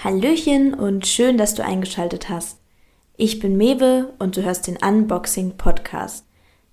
[0.00, 2.60] Hallöchen und schön, dass du eingeschaltet hast.
[3.16, 6.24] Ich bin Mewe und du hörst den Unboxing Podcast.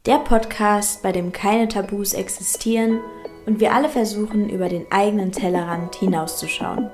[0.05, 2.99] Der Podcast, bei dem keine Tabus existieren
[3.47, 6.91] und wir alle versuchen, über den eigenen Tellerrand hinauszuschauen.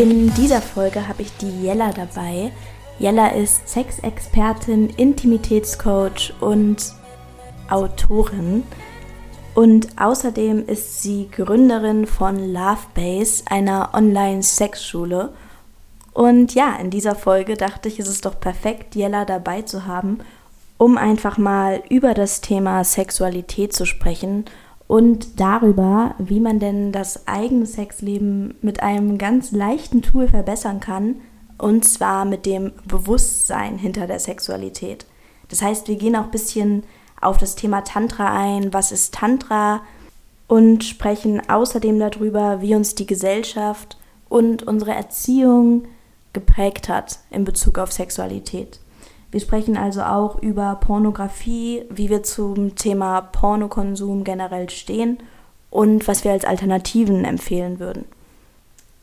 [0.00, 2.52] In dieser Folge habe ich die Jella dabei.
[2.98, 6.94] Jella ist Sexexpertin, Intimitätscoach und
[7.68, 8.62] Autorin.
[9.54, 15.34] Und außerdem ist sie Gründerin von Lovebase, einer Online-Sexschule.
[16.14, 20.20] Und ja, in dieser Folge dachte ich, ist es doch perfekt, Jella dabei zu haben,
[20.78, 24.46] um einfach mal über das Thema Sexualität zu sprechen
[24.90, 31.20] und darüber, wie man denn das eigene Sexleben mit einem ganz leichten Tool verbessern kann,
[31.58, 35.06] und zwar mit dem Bewusstsein hinter der Sexualität.
[35.48, 36.82] Das heißt, wir gehen auch ein bisschen
[37.20, 39.82] auf das Thema Tantra ein, was ist Tantra
[40.48, 43.96] und sprechen außerdem darüber, wie uns die Gesellschaft
[44.28, 45.84] und unsere Erziehung
[46.32, 48.80] geprägt hat in Bezug auf Sexualität.
[49.30, 55.18] Wir sprechen also auch über Pornografie, wie wir zum Thema Pornokonsum generell stehen
[55.70, 58.04] und was wir als Alternativen empfehlen würden.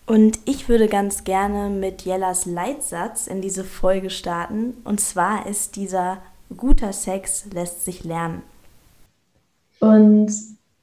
[0.05, 4.75] Und ich würde ganz gerne mit Jellas Leitsatz in diese Folge starten.
[4.85, 6.19] Und zwar ist dieser
[6.55, 8.41] guter Sex lässt sich lernen.
[9.79, 10.31] Und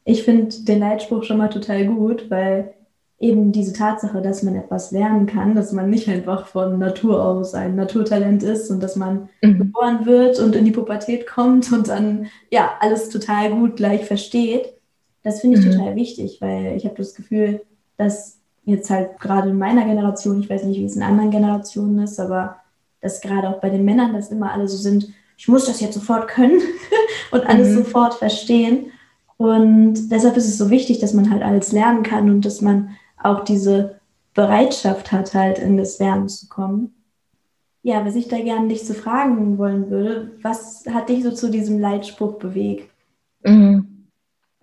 [0.05, 2.75] ich finde den Leitspruch schon mal total gut, weil
[3.25, 7.55] eben diese Tatsache, dass man etwas lernen kann, dass man nicht einfach von Natur aus
[7.55, 9.58] ein Naturtalent ist und dass man mhm.
[9.58, 14.75] geboren wird und in die Pubertät kommt und dann ja alles total gut gleich versteht.
[15.22, 15.72] Das finde ich mhm.
[15.72, 17.62] total wichtig, weil ich habe das Gefühl,
[17.97, 21.98] dass jetzt halt gerade in meiner Generation, ich weiß nicht, wie es in anderen Generationen
[22.00, 22.56] ist, aber
[23.00, 25.95] dass gerade auch bei den Männern, dass immer alle so sind, ich muss das jetzt
[25.95, 26.61] sofort können
[27.30, 27.78] und alles mhm.
[27.78, 28.91] sofort verstehen.
[29.36, 32.91] Und deshalb ist es so wichtig, dass man halt alles lernen kann und dass man
[33.24, 34.01] auch diese
[34.35, 36.95] Bereitschaft hat, halt in das Lernen zu kommen.
[37.83, 41.51] Ja, was ich da gerne dich zu fragen wollen würde, was hat dich so zu
[41.51, 42.90] diesem Leitspruch bewegt?
[43.42, 44.08] Mhm.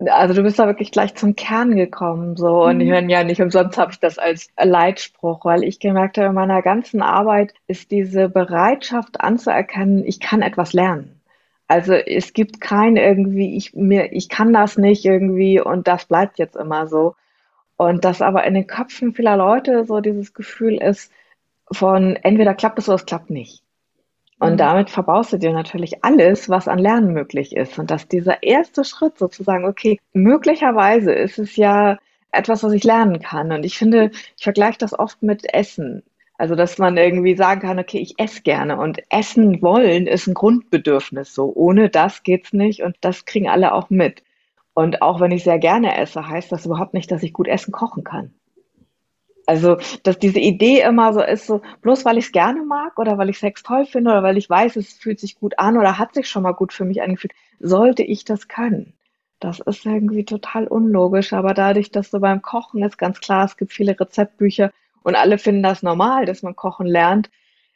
[0.04, 2.64] Also du bist da wirklich gleich zum Kern gekommen, so.
[2.64, 2.80] Und mhm.
[2.82, 6.34] ich meine, ja, nicht umsonst habe ich das als Leitspruch, weil ich gemerkt habe, in
[6.34, 11.20] meiner ganzen Arbeit ist diese Bereitschaft anzuerkennen, ich kann etwas lernen.
[11.68, 16.38] Also es gibt kein irgendwie, ich mir, ich kann das nicht irgendwie und das bleibt
[16.38, 17.14] jetzt immer so,
[17.84, 21.12] und dass aber in den Köpfen vieler Leute so dieses Gefühl ist
[21.70, 23.62] von entweder klappt es oder es klappt nicht.
[24.38, 24.56] Und mhm.
[24.56, 27.78] damit verbaust du dir natürlich alles, was an Lernen möglich ist.
[27.78, 31.98] Und dass dieser erste Schritt sozusagen, okay, möglicherweise ist es ja
[32.32, 33.52] etwas, was ich lernen kann.
[33.52, 36.02] Und ich finde, ich vergleiche das oft mit Essen.
[36.38, 40.34] Also, dass man irgendwie sagen kann, okay, ich esse gerne und essen wollen ist ein
[40.34, 41.52] Grundbedürfnis so.
[41.54, 44.24] Ohne das geht's nicht und das kriegen alle auch mit.
[44.74, 47.72] Und auch wenn ich sehr gerne esse, heißt das überhaupt nicht, dass ich gut essen
[47.72, 48.34] kochen kann.
[49.46, 53.18] Also, dass diese Idee immer so ist, so bloß weil ich es gerne mag oder
[53.18, 55.98] weil ich Sex toll finde oder weil ich weiß, es fühlt sich gut an oder
[55.98, 58.94] hat sich schon mal gut für mich angefühlt, sollte ich das können.
[59.40, 63.56] Das ist irgendwie total unlogisch, aber dadurch, dass du beim Kochen ist ganz klar, es
[63.56, 64.70] gibt viele Rezeptbücher
[65.02, 67.28] und alle finden das normal, dass man kochen lernt,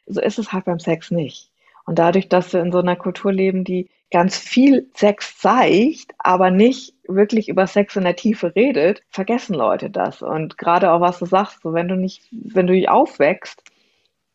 [0.05, 1.51] so ist es halt beim Sex nicht.
[1.85, 6.49] Und dadurch, dass wir in so einer Kultur leben, die ganz viel Sex zeigt, aber
[6.49, 10.21] nicht wirklich über Sex in der Tiefe redet, vergessen Leute das.
[10.21, 13.63] Und gerade auch was du sagst, so wenn du nicht, wenn du dich aufwächst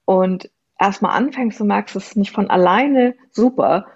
[0.04, 3.86] und erstmal anfängst, du merkst, es ist nicht von alleine super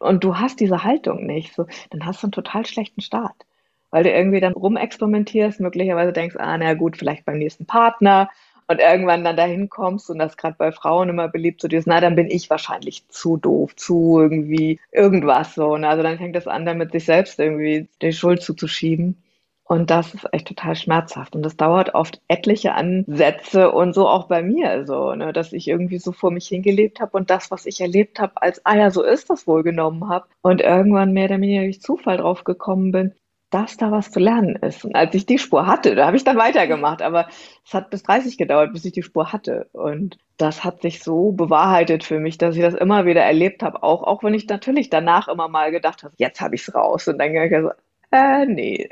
[0.00, 3.46] und du hast diese Haltung nicht, so, dann hast du einen total schlechten Start.
[3.90, 8.28] Weil du irgendwie dann rumexperimentierst, möglicherweise denkst, ah, na gut, vielleicht beim nächsten Partner
[8.68, 12.00] und irgendwann dann dahin kommst und das gerade bei Frauen immer beliebt so dieses, na,
[12.00, 15.74] dann bin ich wahrscheinlich zu doof, zu irgendwie irgendwas so.
[15.74, 19.22] Und also dann fängt das an, damit sich selbst irgendwie die Schuld zuzuschieben.
[19.68, 21.34] Und das ist echt total schmerzhaft.
[21.34, 25.66] Und das dauert oft etliche Ansätze und so auch bei mir so, ne, dass ich
[25.66, 28.90] irgendwie so vor mich hingelebt habe und das, was ich erlebt habe, als, ah ja,
[28.92, 30.26] so ist das wohl genommen habe.
[30.40, 33.12] Und irgendwann mehr oder weniger durch Zufall drauf gekommen bin,
[33.50, 34.84] dass da was zu lernen ist.
[34.84, 37.00] Und als ich die Spur hatte, da habe ich dann weitergemacht.
[37.02, 37.28] Aber
[37.64, 39.68] es hat bis 30 gedauert, bis ich die Spur hatte.
[39.72, 43.82] Und das hat sich so bewahrheitet für mich, dass ich das immer wieder erlebt habe.
[43.82, 47.06] Auch, auch wenn ich natürlich danach immer mal gedacht habe, jetzt habe ich es raus.
[47.08, 47.70] Und dann ging ich so,
[48.10, 48.88] äh, nee,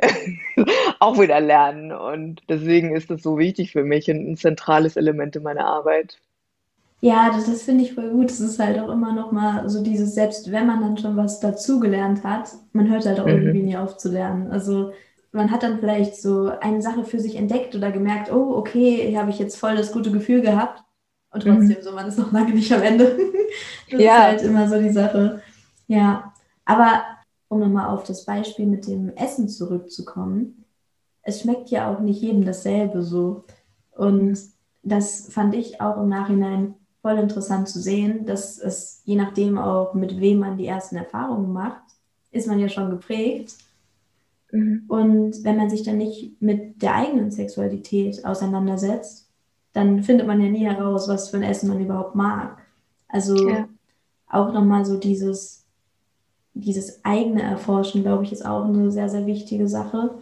[1.01, 1.93] auch wieder lernen.
[1.93, 6.19] Und deswegen ist das so wichtig für mich und ein zentrales Element in meiner Arbeit.
[7.05, 8.31] Ja, das, das finde ich voll gut.
[8.31, 11.39] Es ist halt auch immer noch mal so dieses, selbst wenn man dann schon was
[11.39, 13.33] dazugelernt hat, man hört halt auch mhm.
[13.33, 14.51] irgendwie nie auf zu lernen.
[14.51, 14.93] Also
[15.31, 19.21] man hat dann vielleicht so eine Sache für sich entdeckt oder gemerkt, oh, okay, hier
[19.21, 20.83] habe ich jetzt voll das gute Gefühl gehabt.
[21.31, 21.83] Und trotzdem, mhm.
[21.83, 23.19] so, man ist noch lange nicht am Ende.
[23.91, 24.17] das ja.
[24.17, 25.43] ist halt immer so die Sache.
[25.89, 26.33] Ja,
[26.65, 27.03] aber
[27.49, 30.65] um nochmal auf das Beispiel mit dem Essen zurückzukommen,
[31.21, 33.45] es schmeckt ja auch nicht jedem dasselbe so.
[33.91, 34.39] Und
[34.83, 39.93] das fand ich auch im Nachhinein voll interessant zu sehen, dass es je nachdem auch,
[39.93, 41.83] mit wem man die ersten Erfahrungen macht,
[42.31, 43.56] ist man ja schon geprägt.
[44.51, 44.85] Mhm.
[44.89, 49.29] Und wenn man sich dann nicht mit der eigenen Sexualität auseinandersetzt,
[49.75, 52.56] dann findet man ja nie heraus, was für ein Essen man überhaupt mag.
[53.06, 53.69] Also ja.
[54.27, 55.67] auch nochmal so dieses,
[56.55, 60.15] dieses eigene Erforschen, glaube ich, ist auch eine sehr, sehr wichtige Sache.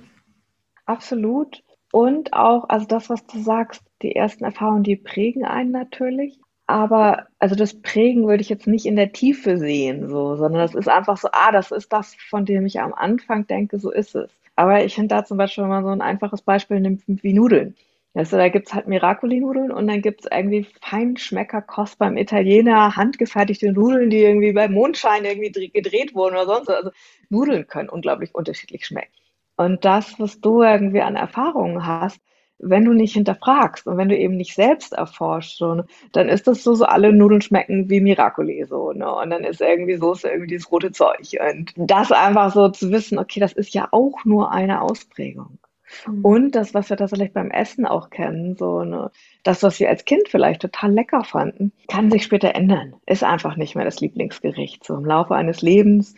[0.84, 1.62] Absolut.
[1.92, 6.41] Und auch, also das, was du sagst, die ersten Erfahrungen, die prägen einen natürlich.
[6.66, 10.74] Aber also das Prägen würde ich jetzt nicht in der Tiefe sehen, so, sondern das
[10.74, 14.14] ist einfach so, ah, das ist das, von dem ich am Anfang denke, so ist
[14.14, 14.30] es.
[14.56, 17.74] Aber ich finde da zum Beispiel mal so ein einfaches Beispiel nimmt wie Nudeln.
[18.14, 23.72] Also da gibt es halt Miracoli-Nudeln und dann gibt es irgendwie Feinschmeckerkost beim Italiener, handgefertigte
[23.72, 26.76] Nudeln, die irgendwie beim Mondschein irgendwie gedreht wurden oder sonst was.
[26.76, 26.90] Also
[27.30, 29.12] Nudeln können unglaublich unterschiedlich schmecken.
[29.56, 32.20] Und das, was du irgendwie an Erfahrungen hast,
[32.62, 36.46] wenn du nicht hinterfragst und wenn du eben nicht selbst erforschst, so, ne, dann ist
[36.46, 39.12] das so, so alle Nudeln schmecken wie Miracoli, so, ne?
[39.12, 41.36] Und dann ist irgendwie Soße irgendwie dieses rote Zeug.
[41.50, 45.58] Und das einfach so zu wissen, okay, das ist ja auch nur eine Ausprägung.
[46.06, 46.24] Mhm.
[46.24, 49.10] Und das, was wir tatsächlich beim Essen auch kennen, so, ne,
[49.42, 52.94] das, was wir als Kind vielleicht total lecker fanden, kann sich später ändern.
[53.06, 54.84] Ist einfach nicht mehr das Lieblingsgericht.
[54.84, 56.14] So im Laufe eines Lebens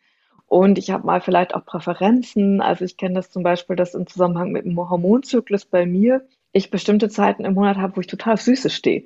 [0.55, 2.61] und ich habe mal vielleicht auch Präferenzen.
[2.61, 6.71] Also ich kenne das zum Beispiel, dass im Zusammenhang mit dem Hormonzyklus bei mir ich
[6.71, 9.03] bestimmte Zeiten im Monat habe, wo ich total auf Süße stehe.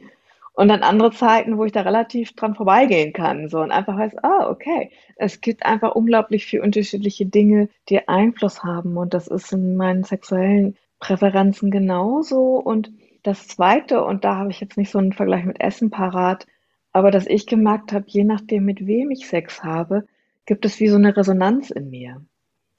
[0.52, 3.48] Und dann andere Zeiten, wo ich da relativ dran vorbeigehen kann.
[3.48, 8.62] So und einfach weiß, ah, okay, es gibt einfach unglaublich viele unterschiedliche Dinge, die Einfluss
[8.62, 8.98] haben.
[8.98, 12.56] Und das ist in meinen sexuellen Präferenzen genauso.
[12.56, 12.92] Und
[13.22, 16.46] das Zweite, und da habe ich jetzt nicht so einen Vergleich mit Essen parat,
[16.92, 20.04] aber dass ich gemerkt habe, je nachdem, mit wem ich Sex habe,
[20.48, 22.24] gibt es wie so eine Resonanz in mir.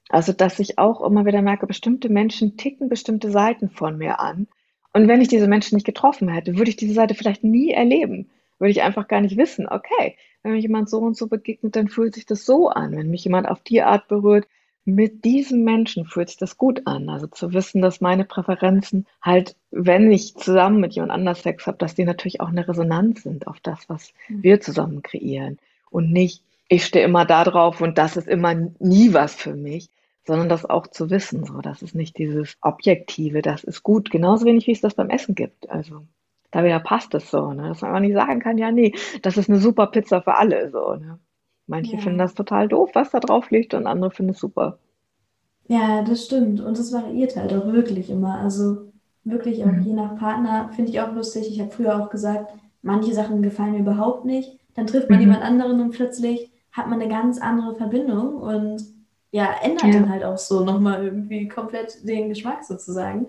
[0.08, 4.48] Also, dass ich auch immer wieder merke, bestimmte Menschen ticken bestimmte Seiten von mir an.
[4.92, 8.28] Und wenn ich diese Menschen nicht getroffen hätte, würde ich diese Seite vielleicht nie erleben.
[8.58, 11.88] Würde ich einfach gar nicht wissen, okay, wenn mir jemand so und so begegnet, dann
[11.88, 12.96] fühlt sich das so an.
[12.96, 14.48] Wenn mich jemand auf die Art berührt,
[14.84, 17.08] mit diesem Menschen fühlt sich das gut an.
[17.08, 21.78] Also zu wissen, dass meine Präferenzen halt, wenn ich zusammen mit jemand anders Sex habe,
[21.78, 24.42] dass die natürlich auch eine Resonanz sind auf das, was mhm.
[24.42, 25.58] wir zusammen kreieren.
[25.88, 29.90] Und nicht, ich stehe immer da drauf und das ist immer nie was für mich,
[30.24, 31.44] sondern das auch zu wissen.
[31.44, 35.10] So, das ist nicht dieses Objektive, das ist gut, genauso wenig wie es das beim
[35.10, 35.68] Essen gibt.
[35.68, 36.06] Also
[36.52, 37.68] da wieder passt es so, ne?
[37.68, 40.70] dass man einfach nicht sagen kann, ja, nee, das ist eine super Pizza für alle.
[40.70, 41.18] So, ne?
[41.66, 41.98] Manche ja.
[41.98, 44.78] finden das total doof, was da drauf liegt, und andere finden es super.
[45.66, 46.60] Ja, das stimmt.
[46.60, 48.38] Und es variiert halt auch wirklich immer.
[48.38, 48.92] Also
[49.24, 49.82] wirklich auch mhm.
[49.82, 51.48] je nach Partner finde ich auch lustig.
[51.48, 52.52] Ich habe früher auch gesagt,
[52.82, 54.56] manche Sachen gefallen mir überhaupt nicht.
[54.74, 55.26] Dann trifft man mhm.
[55.26, 58.82] jemand anderen und plötzlich hat man eine ganz andere Verbindung und
[59.32, 59.92] ja, ändert ja.
[59.92, 63.28] dann halt auch so nochmal irgendwie komplett den Geschmack sozusagen.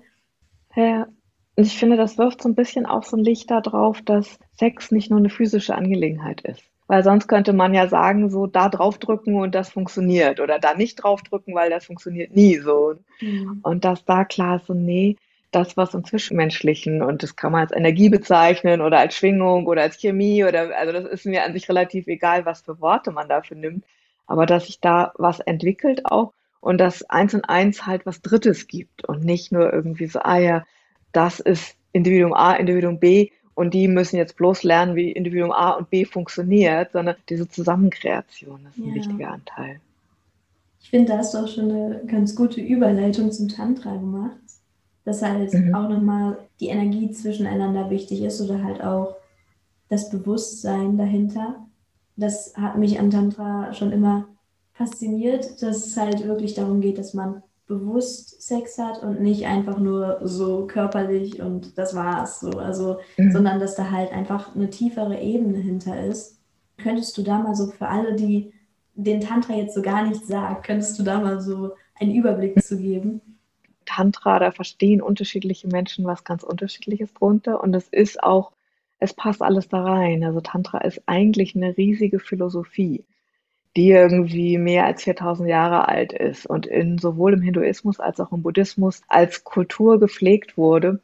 [0.76, 1.08] Ja,
[1.56, 4.92] und ich finde, das wirft so ein bisschen auch so ein Licht darauf, dass Sex
[4.92, 6.64] nicht nur eine physische Angelegenheit ist.
[6.88, 10.40] Weil sonst könnte man ja sagen, so da draufdrücken und das funktioniert.
[10.40, 12.96] Oder da nicht draufdrücken, weil das funktioniert nie so.
[13.22, 13.60] Mhm.
[13.64, 15.18] Und dass da klar ist, so, nee,
[15.52, 19.82] das, was im Zwischenmenschlichen, und das kann man als Energie bezeichnen oder als Schwingung oder
[19.82, 23.28] als Chemie oder, also das ist mir an sich relativ egal, was für Worte man
[23.28, 23.86] dafür nimmt,
[24.28, 28.68] aber dass sich da was entwickelt auch und dass eins und eins halt was Drittes
[28.68, 30.66] gibt und nicht nur irgendwie so, ah ja,
[31.12, 35.72] das ist Individuum A, Individuum B und die müssen jetzt bloß lernen, wie Individuum A
[35.72, 38.96] und B funktioniert, sondern diese Zusammenkreation ist ein ja.
[38.96, 39.82] wichtiger Anteil.
[40.80, 44.38] Ich finde, da hast du auch schon eine ganz gute Überleitung zum Tantra gemacht
[45.04, 45.74] dass halt mhm.
[45.74, 49.16] auch nochmal die Energie zwischeneinander wichtig ist oder halt auch
[49.90, 51.66] das Bewusstsein dahinter.
[52.16, 54.28] Das hat mich an Tantra schon immer
[54.74, 59.78] fasziniert, dass es halt wirklich darum geht, dass man bewusst Sex hat und nicht einfach
[59.78, 63.32] nur so körperlich und das war's so, also mhm.
[63.32, 66.38] sondern dass da halt einfach eine tiefere Ebene hinter ist.
[66.78, 68.52] Könntest du da mal so für alle, die
[68.96, 72.78] den Tantra jetzt so gar nicht sagt, könntest du da mal so einen Überblick zu
[72.78, 73.22] geben?
[73.92, 78.54] Tantra, da verstehen unterschiedliche Menschen was ganz Unterschiedliches drunter und es ist auch,
[79.00, 80.24] es passt alles da rein.
[80.24, 83.04] Also Tantra ist eigentlich eine riesige Philosophie,
[83.76, 88.32] die irgendwie mehr als 4000 Jahre alt ist und in sowohl im Hinduismus als auch
[88.32, 91.02] im Buddhismus als Kultur gepflegt wurde.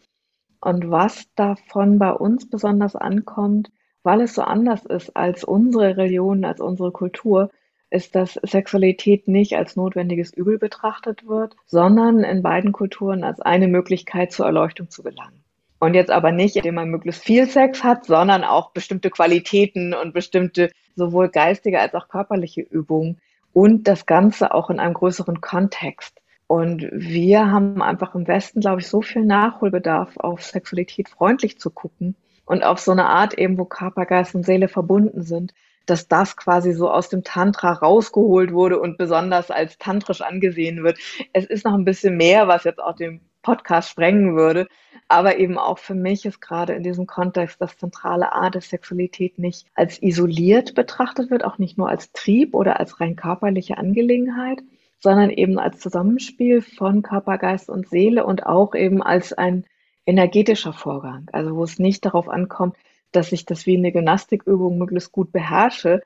[0.62, 3.70] Und was davon bei uns besonders ankommt,
[4.04, 7.52] weil es so anders ist als unsere Religion, als unsere Kultur,
[7.90, 13.68] ist, dass Sexualität nicht als notwendiges Übel betrachtet wird, sondern in beiden Kulturen als eine
[13.68, 15.44] Möglichkeit zur Erleuchtung zu gelangen.
[15.80, 20.14] Und jetzt aber nicht, indem man möglichst viel Sex hat, sondern auch bestimmte Qualitäten und
[20.14, 23.20] bestimmte sowohl geistige als auch körperliche Übungen
[23.54, 26.20] und das Ganze auch in einem größeren Kontext.
[26.48, 31.70] Und wir haben einfach im Westen, glaube ich, so viel Nachholbedarf, auf Sexualität freundlich zu
[31.70, 32.16] gucken
[32.46, 35.54] und auf so eine Art eben, wo Körper, Geist und Seele verbunden sind,
[35.90, 41.00] dass das quasi so aus dem Tantra rausgeholt wurde und besonders als tantrisch angesehen wird.
[41.34, 44.68] Es ist noch ein bisschen mehr, was jetzt auch den Podcast sprengen würde.
[45.08, 49.40] Aber eben auch für mich ist gerade in diesem Kontext das zentrale A, dass Sexualität
[49.40, 54.60] nicht als isoliert betrachtet wird, auch nicht nur als Trieb oder als rein körperliche Angelegenheit,
[55.00, 59.66] sondern eben als Zusammenspiel von Körper, Geist und Seele und auch eben als ein
[60.06, 61.30] energetischer Vorgang.
[61.32, 62.76] Also wo es nicht darauf ankommt,
[63.18, 66.02] dass ich das wie eine Gymnastikübung möglichst gut beherrsche,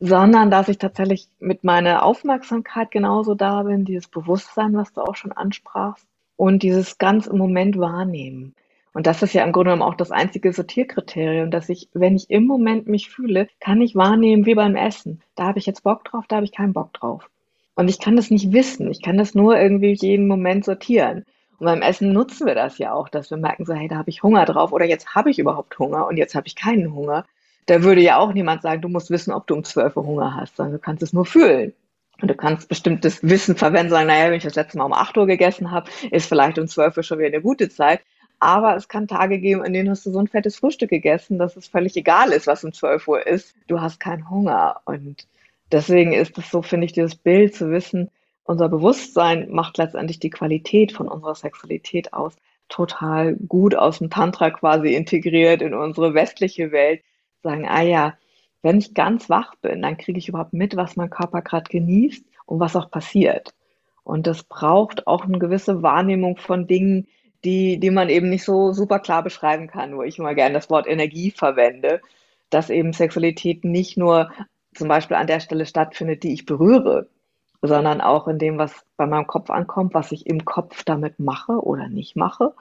[0.00, 5.16] sondern dass ich tatsächlich mit meiner Aufmerksamkeit genauso da bin, dieses Bewusstsein, was du auch
[5.16, 8.54] schon ansprachst, und dieses ganz im Moment wahrnehmen.
[8.92, 12.30] Und das ist ja im Grunde genommen auch das einzige Sortierkriterium, dass ich, wenn ich
[12.30, 15.20] im Moment mich fühle, kann ich wahrnehmen wie beim Essen.
[15.36, 17.28] Da habe ich jetzt Bock drauf, da habe ich keinen Bock drauf.
[17.74, 18.90] Und ich kann das nicht wissen.
[18.90, 21.24] Ich kann das nur irgendwie jeden Moment sortieren.
[21.58, 24.10] Und beim Essen nutzen wir das ja auch, dass wir merken so, hey, da habe
[24.10, 27.24] ich Hunger drauf oder jetzt habe ich überhaupt Hunger und jetzt habe ich keinen Hunger.
[27.66, 30.34] Da würde ja auch niemand sagen, du musst wissen, ob du um 12 Uhr Hunger
[30.36, 31.74] hast, sondern du kannst es nur fühlen.
[32.20, 35.16] Und du kannst bestimmtes Wissen verwenden, sagen, naja, wenn ich das letzte Mal um 8
[35.18, 38.00] Uhr gegessen habe, ist vielleicht um 12 Uhr schon wieder eine gute Zeit.
[38.40, 41.56] Aber es kann Tage geben, in denen hast du so ein fettes Frühstück gegessen, dass
[41.56, 43.54] es völlig egal ist, was um 12 Uhr ist.
[43.66, 44.80] Du hast keinen Hunger.
[44.84, 45.26] Und
[45.72, 48.10] deswegen ist es so, finde ich, dieses Bild zu wissen,
[48.48, 52.34] unser Bewusstsein macht letztendlich die Qualität von unserer Sexualität aus.
[52.70, 57.02] Total gut aus dem Tantra quasi integriert in unsere westliche Welt.
[57.42, 58.16] Sagen, ah ja,
[58.62, 62.24] wenn ich ganz wach bin, dann kriege ich überhaupt mit, was mein Körper gerade genießt
[62.46, 63.54] und was auch passiert.
[64.02, 67.06] Und das braucht auch eine gewisse Wahrnehmung von Dingen,
[67.44, 70.70] die, die man eben nicht so super klar beschreiben kann, wo ich immer gerne das
[70.70, 72.00] Wort Energie verwende,
[72.48, 74.30] dass eben Sexualität nicht nur
[74.74, 77.10] zum Beispiel an der Stelle stattfindet, die ich berühre,
[77.62, 81.52] sondern auch in dem, was bei meinem Kopf ankommt, was ich im Kopf damit mache
[81.52, 82.54] oder nicht mache.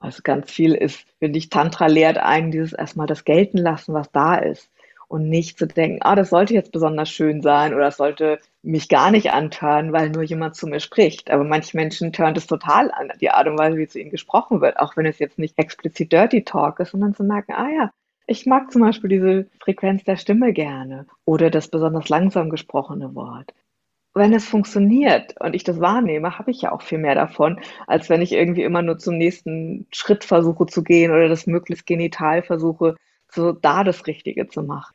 [0.00, 4.10] Also ganz viel ist, finde ich, Tantra lehrt einen dieses erstmal das gelten lassen, was
[4.12, 4.68] da ist
[5.08, 8.88] und nicht zu denken, ah, das sollte jetzt besonders schön sein oder das sollte mich
[8.88, 11.30] gar nicht antören, weil nur jemand zu mir spricht.
[11.30, 14.60] Aber manche Menschen tören es total an, die Art und Weise, wie zu ihnen gesprochen
[14.60, 17.90] wird, auch wenn es jetzt nicht explizit Dirty Talk ist, sondern zu merken, ah ja,
[18.26, 23.52] ich mag zum Beispiel diese Frequenz der Stimme gerne oder das besonders langsam gesprochene Wort.
[24.14, 28.08] Wenn es funktioniert und ich das wahrnehme, habe ich ja auch viel mehr davon, als
[28.08, 32.42] wenn ich irgendwie immer nur zum nächsten Schritt versuche zu gehen oder das möglichst genital
[32.42, 32.94] versuche,
[33.30, 34.94] so da das Richtige zu machen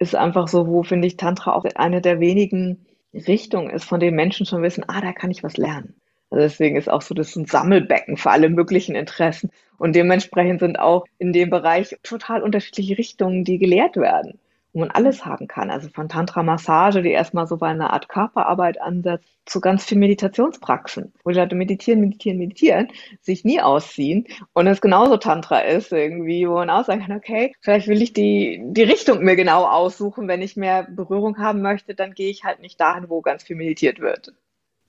[0.00, 4.16] ist einfach so, wo finde ich Tantra auch eine der wenigen Richtungen ist, von denen
[4.16, 5.94] Menschen schon wissen, ah, da kann ich was lernen.
[6.30, 9.50] Also deswegen ist auch so das ein Sammelbecken für alle möglichen Interessen.
[9.78, 14.38] Und dementsprechend sind auch in dem Bereich total unterschiedliche Richtungen, die gelehrt werden
[14.72, 15.70] wo man alles haben kann.
[15.70, 21.12] Also von Tantra-Massage, die erstmal so bei einer Art Körperarbeit ansetzt, zu ganz viel Meditationspraxen,
[21.24, 22.88] wo die Leute meditieren, meditieren, meditieren,
[23.20, 27.52] sich nie ausziehen und es genauso Tantra ist irgendwie, wo man auch sagen kann, okay,
[27.60, 30.28] vielleicht will ich die, die Richtung mir genau aussuchen.
[30.28, 33.56] Wenn ich mehr Berührung haben möchte, dann gehe ich halt nicht dahin, wo ganz viel
[33.56, 34.32] meditiert wird.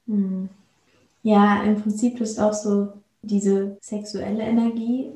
[0.07, 0.49] Hm.
[1.23, 5.11] Ja, im Prinzip ist auch so diese sexuelle Energie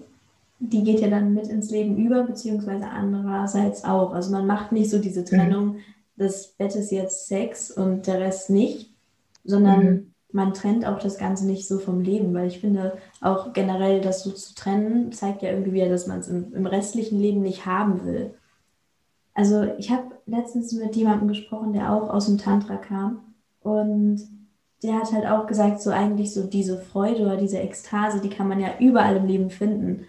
[0.59, 4.13] die geht ja dann mit ins Leben über, beziehungsweise andererseits auch.
[4.13, 5.25] Also man macht nicht so diese mhm.
[5.25, 5.79] Trennung, mhm.
[6.15, 8.93] das Bett ist jetzt Sex und der Rest nicht,
[9.43, 10.13] sondern mhm.
[10.31, 14.23] man trennt auch das Ganze nicht so vom Leben, weil ich finde auch generell das
[14.23, 17.65] so zu trennen, zeigt ja irgendwie wieder, dass man es im, im restlichen Leben nicht
[17.65, 18.33] haben will.
[19.33, 23.19] Also ich habe letztens mit jemandem gesprochen, der auch aus dem Tantra kam
[23.59, 24.21] und
[24.81, 28.47] der hat halt auch gesagt, so eigentlich so diese Freude oder diese Ekstase, die kann
[28.47, 30.05] man ja überall im Leben finden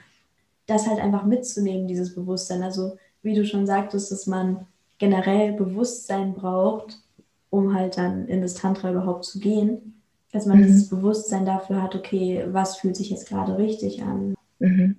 [0.66, 2.62] das halt einfach mitzunehmen, dieses Bewusstsein.
[2.62, 4.66] Also wie du schon sagtest, dass man
[4.98, 6.98] generell Bewusstsein braucht,
[7.50, 10.02] um halt dann in das Tantra überhaupt zu gehen.
[10.32, 10.64] Dass man mhm.
[10.64, 14.34] dieses Bewusstsein dafür hat, okay, was fühlt sich jetzt gerade richtig an.
[14.58, 14.96] Mhm.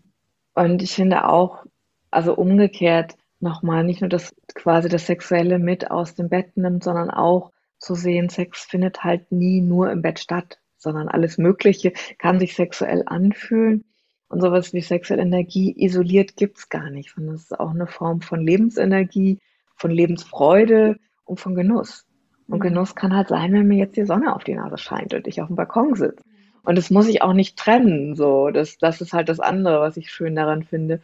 [0.55, 1.65] Und ich finde auch,
[2.09, 7.11] also umgekehrt nochmal, nicht nur das quasi das Sexuelle mit aus dem Bett nimmt, sondern
[7.11, 12.39] auch zu sehen, Sex findet halt nie nur im Bett statt, sondern alles Mögliche kann
[12.39, 13.83] sich sexuell anfühlen
[14.29, 17.87] und sowas wie sexuelle Energie isoliert gibt es gar nicht, sondern es ist auch eine
[17.87, 19.39] Form von Lebensenergie,
[19.75, 22.05] von Lebensfreude und von Genuss.
[22.47, 22.63] Und mhm.
[22.63, 25.41] Genuss kann halt sein, wenn mir jetzt die Sonne auf die Nase scheint und ich
[25.41, 26.23] auf dem Balkon sitze.
[26.63, 28.15] Und das muss ich auch nicht trennen.
[28.15, 31.01] So, das, das ist halt das andere, was ich schön daran finde,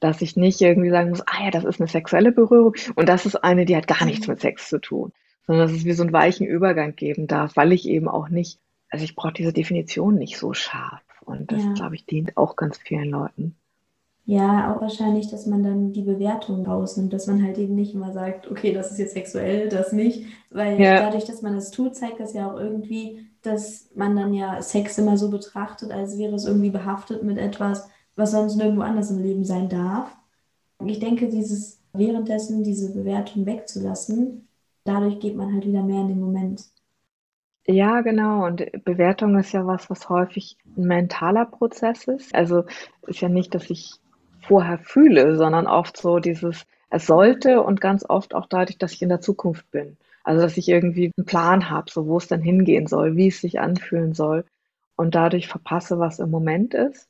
[0.00, 3.26] dass ich nicht irgendwie sagen muss, ah ja, das ist eine sexuelle Berührung und das
[3.26, 4.32] ist eine, die hat gar nichts mhm.
[4.32, 5.12] mit Sex zu tun.
[5.46, 8.58] sondern dass es wie so einen weichen Übergang geben darf, weil ich eben auch nicht,
[8.90, 11.02] also ich brauche diese Definition nicht so scharf.
[11.24, 11.72] Und das, ja.
[11.72, 13.56] glaube ich, dient auch ganz vielen Leuten.
[14.26, 18.12] Ja, auch wahrscheinlich, dass man dann die Bewertung rausnimmt, dass man halt eben nicht immer
[18.12, 21.00] sagt, okay, das ist jetzt sexuell, das nicht, weil ja.
[21.00, 24.96] dadurch, dass man das tut, zeigt das ja auch irgendwie, dass man dann ja Sex
[24.96, 29.22] immer so betrachtet, als wäre es irgendwie behaftet mit etwas, was sonst nirgendwo anders im
[29.22, 30.16] Leben sein darf.
[30.86, 34.48] Ich denke, dieses währenddessen diese Bewertung wegzulassen,
[34.84, 36.64] dadurch geht man halt wieder mehr in den Moment.
[37.66, 38.44] Ja, genau.
[38.44, 42.34] Und Bewertung ist ja was, was häufig ein mentaler Prozess ist.
[42.34, 42.64] Also
[43.06, 43.94] ist ja nicht, dass ich
[44.40, 49.02] vorher fühle, sondern oft so dieses, es sollte und ganz oft auch dadurch, dass ich
[49.02, 49.96] in der Zukunft bin.
[50.24, 53.40] Also dass ich irgendwie einen Plan habe, so wo es dann hingehen soll, wie es
[53.40, 54.44] sich anfühlen soll
[54.96, 57.08] und dadurch verpasse, was im Moment ist.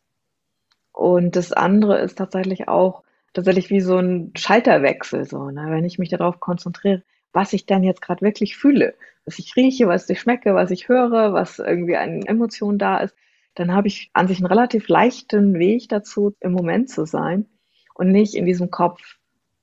[0.92, 5.66] Und das andere ist tatsächlich auch tatsächlich wie so ein Schalterwechsel, so, ne?
[5.68, 7.02] wenn ich mich darauf konzentriere,
[7.34, 8.94] was ich dann jetzt gerade wirklich fühle,
[9.26, 13.14] was ich rieche, was ich schmecke, was ich höre, was irgendwie an Emotionen da ist,
[13.54, 17.46] dann habe ich an sich einen relativ leichten Weg dazu, im Moment zu sein
[17.94, 19.16] und nicht in diesem Kopf.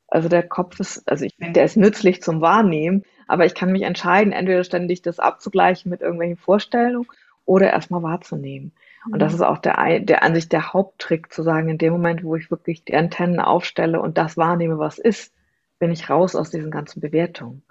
[0.07, 3.71] Also der Kopf ist, also ich finde, der ist nützlich zum Wahrnehmen, aber ich kann
[3.71, 7.07] mich entscheiden, entweder ständig das abzugleichen mit irgendwelchen Vorstellungen
[7.45, 8.73] oder erstmal wahrzunehmen.
[9.09, 9.35] Und das mhm.
[9.37, 12.51] ist auch der, der an sich der Haupttrick zu sagen, in dem Moment, wo ich
[12.51, 15.33] wirklich die Antennen aufstelle und das wahrnehme, was ist,
[15.81, 17.63] bin ich raus aus diesen ganzen Bewertungen.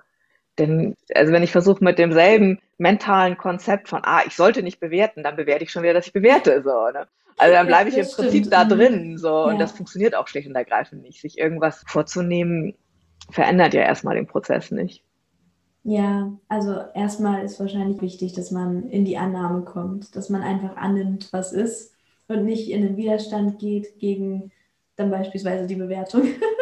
[0.58, 5.22] Denn, also wenn ich versuche mit demselben mentalen Konzept von, ah, ich sollte nicht bewerten,
[5.22, 7.06] dann bewerte ich schon wieder, dass ich bewerte, so, ne?
[7.38, 8.52] Also dann bleibe ich im Prinzip stimmt.
[8.52, 8.68] da mhm.
[8.68, 9.44] drin, so, ja.
[9.44, 11.22] und das funktioniert auch schlicht und ergreifend nicht.
[11.22, 12.74] Sich irgendwas vorzunehmen,
[13.30, 15.04] verändert ja erstmal den Prozess nicht.
[15.84, 20.76] Ja, also erstmal ist wahrscheinlich wichtig, dass man in die Annahme kommt, dass man einfach
[20.76, 21.94] annimmt, was ist
[22.28, 24.50] und nicht in den Widerstand geht gegen
[24.96, 26.22] dann beispielsweise die Bewertung.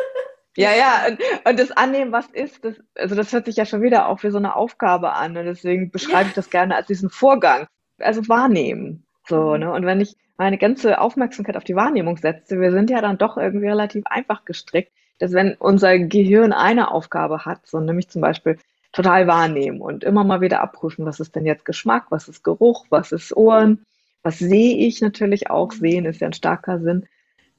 [0.58, 3.80] Ja, ja, und, und das Annehmen, was ist, das, also das hört sich ja schon
[3.80, 6.28] wieder auch wie so eine Aufgabe an und deswegen beschreibe ja.
[6.30, 7.68] ich das gerne als diesen Vorgang,
[8.00, 9.04] also wahrnehmen.
[9.28, 9.60] So, mhm.
[9.60, 9.72] ne?
[9.72, 13.36] Und wenn ich meine ganze Aufmerksamkeit auf die Wahrnehmung setze, wir sind ja dann doch
[13.36, 18.58] irgendwie relativ einfach gestrickt, dass wenn unser Gehirn eine Aufgabe hat, so nämlich zum Beispiel
[18.90, 22.84] total wahrnehmen und immer mal wieder abprüfen, was ist denn jetzt Geschmack, was ist Geruch,
[22.90, 23.86] was ist Ohren,
[24.24, 25.78] was sehe ich natürlich auch, mhm.
[25.78, 27.06] sehen ist ja ein starker Sinn,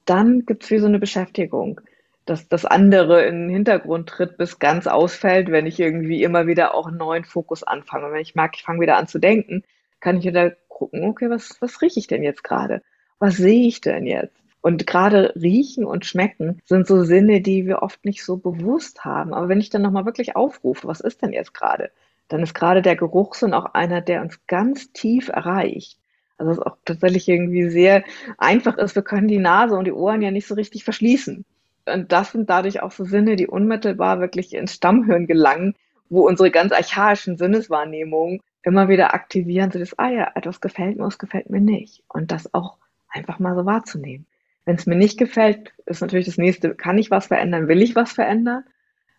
[0.04, 1.80] dann gibt es wie so eine Beschäftigung
[2.24, 6.74] dass das andere in den Hintergrund tritt, bis ganz ausfällt, wenn ich irgendwie immer wieder
[6.74, 8.06] auch einen neuen Fokus anfange.
[8.06, 9.64] Und wenn ich merke, ich fange wieder an zu denken,
[10.00, 12.82] kann ich wieder gucken, okay, was, was rieche ich denn jetzt gerade?
[13.18, 14.36] Was sehe ich denn jetzt?
[14.62, 19.32] Und gerade riechen und schmecken sind so Sinne, die wir oft nicht so bewusst haben.
[19.32, 21.90] Aber wenn ich dann nochmal wirklich aufrufe, was ist denn jetzt gerade?
[22.28, 25.98] Dann ist gerade der Geruchssinn auch einer, der uns ganz tief erreicht.
[26.36, 28.04] Also es auch tatsächlich irgendwie sehr
[28.38, 28.94] einfach ist.
[28.94, 31.44] Wir können die Nase und die Ohren ja nicht so richtig verschließen.
[31.86, 35.74] Und das sind dadurch auch so Sinne, die unmittelbar wirklich ins Stammhirn gelangen,
[36.08, 41.06] wo unsere ganz archaischen Sinneswahrnehmungen immer wieder aktivieren, so das, ah ja, etwas gefällt mir,
[41.06, 42.02] es gefällt mir nicht.
[42.08, 42.76] Und das auch
[43.08, 44.26] einfach mal so wahrzunehmen.
[44.64, 47.96] Wenn es mir nicht gefällt, ist natürlich das nächste, kann ich was verändern, will ich
[47.96, 48.64] was verändern?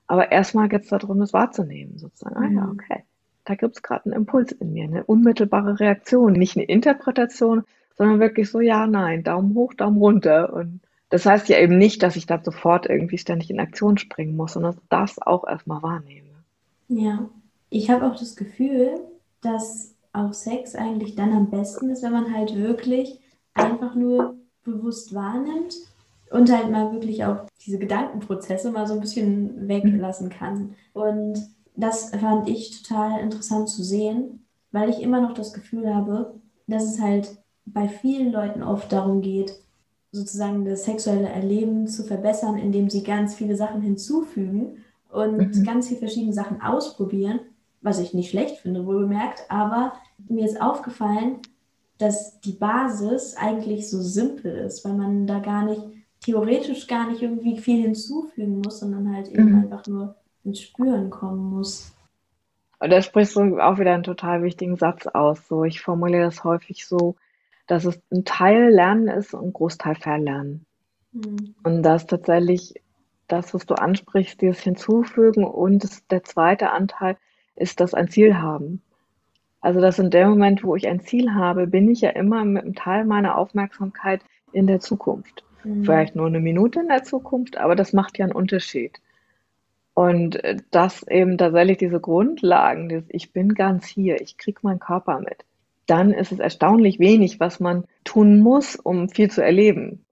[0.08, 2.36] Aber erstmal geht es darum, das wahrzunehmen, sozusagen.
[2.38, 2.72] Ah ja, mhm.
[2.72, 3.04] okay,
[3.46, 7.64] da gibt es gerade einen Impuls in mir, eine unmittelbare Reaktion, nicht eine Interpretation,
[7.98, 12.02] sondern wirklich so, ja, nein, Daumen hoch, Daumen runter und das heißt ja eben nicht,
[12.02, 16.30] dass ich da sofort irgendwie ständig in Aktion springen muss, sondern das auch erstmal wahrnehme.
[16.88, 17.30] Ja,
[17.70, 19.00] ich habe auch das Gefühl,
[19.42, 23.20] dass auch Sex eigentlich dann am besten ist, wenn man halt wirklich
[23.54, 25.76] einfach nur bewusst wahrnimmt
[26.32, 30.76] und halt mal wirklich auch diese Gedankenprozesse mal so ein bisschen weglassen kann.
[30.94, 31.40] Und
[31.76, 36.36] das fand ich total interessant zu sehen, weil ich immer noch das Gefühl habe,
[36.68, 39.54] dass es halt bei vielen Leuten oft darum geht,
[40.12, 45.64] sozusagen das sexuelle Erleben zu verbessern, indem sie ganz viele Sachen hinzufügen und mhm.
[45.64, 47.40] ganz viele verschiedene Sachen ausprobieren,
[47.82, 49.94] was ich nicht schlecht finde, wohl bemerkt, aber
[50.30, 51.38] mir ist aufgefallen,
[51.98, 55.82] dass die Basis eigentlich so simpel ist, weil man da gar nicht,
[56.22, 59.64] theoretisch gar nicht irgendwie viel hinzufügen muss, sondern halt eben mhm.
[59.64, 61.92] einfach nur ins Spüren kommen muss.
[62.80, 65.48] Und da sprichst du auch wieder einen total wichtigen Satz aus.
[65.48, 67.16] So, ich formuliere das häufig so,
[67.72, 70.66] dass es ein Teil Lernen ist und ein Großteil Verlernen.
[71.14, 71.56] Mhm.
[71.64, 72.74] Und das tatsächlich
[73.30, 77.16] das, was du ansprichst, dieses Hinzufügen und das, der zweite Anteil
[77.56, 78.82] ist das ein Ziel haben.
[79.62, 82.64] Also dass in dem Moment, wo ich ein Ziel habe, bin ich ja immer mit
[82.64, 84.20] einem Teil meiner Aufmerksamkeit
[84.52, 85.46] in der Zukunft.
[85.64, 85.86] Mhm.
[85.86, 89.00] Vielleicht nur eine Minute in der Zukunft, aber das macht ja einen Unterschied.
[89.94, 94.80] Und äh, das eben tatsächlich diese Grundlagen, dieses Ich bin ganz hier, ich kriege meinen
[94.80, 95.46] Körper mit
[95.92, 100.06] dann ist es erstaunlich wenig, was man tun muss, um viel zu erleben.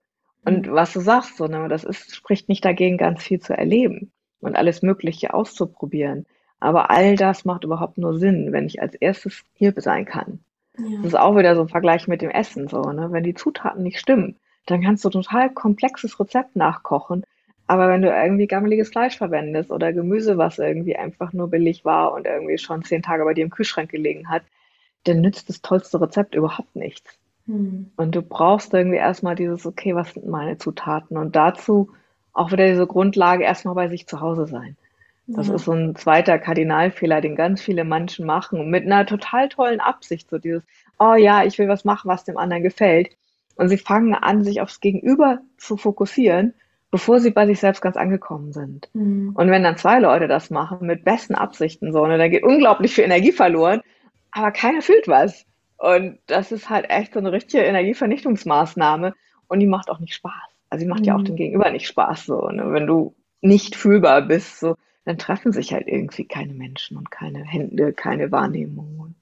[0.46, 0.74] Und mhm.
[0.74, 4.12] was du sagst, so, ne, das ist, spricht nicht dagegen, ganz viel zu erleben
[4.42, 6.26] und alles Mögliche auszuprobieren.
[6.60, 10.40] Aber all das macht überhaupt nur Sinn, wenn ich als erstes hier sein kann.
[10.78, 10.98] Ja.
[10.98, 13.12] Das ist auch wieder so ein Vergleich mit dem Essen, so, ne?
[13.12, 17.24] Wenn die Zutaten nicht stimmen, dann kannst du total komplexes Rezept nachkochen.
[17.68, 22.14] Aber wenn du irgendwie gammeliges Fleisch verwendest oder Gemüse, was irgendwie einfach nur billig war
[22.14, 24.44] und irgendwie schon zehn Tage bei dir im Kühlschrank gelegen hat,
[25.06, 27.18] dann nützt das tollste Rezept überhaupt nichts.
[27.46, 27.92] Hm.
[27.96, 31.18] Und du brauchst irgendwie erstmal dieses, okay, was sind meine Zutaten?
[31.18, 31.92] Und dazu
[32.34, 34.78] auch wieder diese Grundlage erstmal bei sich zu Hause sein.
[35.28, 35.56] Das ja.
[35.56, 40.30] ist so ein zweiter Kardinalfehler, den ganz viele Menschen machen, mit einer total tollen Absicht,
[40.30, 40.64] so dieses,
[40.98, 43.10] oh ja, ich will was machen, was dem anderen gefällt.
[43.56, 46.54] Und sie fangen an, sich aufs Gegenüber zu fokussieren,
[46.92, 48.90] bevor sie bei sich selbst ganz angekommen sind.
[48.94, 49.34] Mhm.
[49.36, 52.96] Und wenn dann zwei Leute das machen, mit besten Absichten, so, ne, dann geht unglaublich
[52.96, 53.82] viel Energie verloren,
[54.32, 55.46] aber keiner fühlt was.
[55.78, 59.14] Und das ist halt echt so eine richtige Energievernichtungsmaßnahme.
[59.48, 60.34] Und die macht auch nicht Spaß.
[60.70, 61.06] Also die macht mhm.
[61.06, 61.26] ja auch mhm.
[61.26, 65.74] dem Gegenüber nicht Spaß, so, ne, wenn du nicht fühlbar bist, so dann treffen sich
[65.74, 69.16] halt irgendwie keine Menschen und keine Hände, keine Wahrnehmung.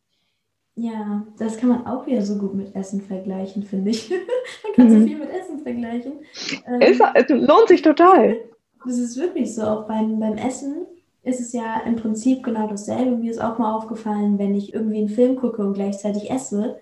[0.76, 4.10] Ja, das kann man auch wieder so gut mit Essen vergleichen, finde ich.
[4.64, 5.00] man kann mhm.
[5.00, 6.20] so viel mit Essen vergleichen.
[6.68, 8.38] Ähm, es, es lohnt sich total.
[8.86, 9.64] Das ist wirklich so.
[9.64, 10.86] Auch beim, beim Essen
[11.28, 13.18] ist es ja im Prinzip genau dasselbe.
[13.18, 16.80] Mir ist auch mal aufgefallen, wenn ich irgendwie einen Film gucke und gleichzeitig esse.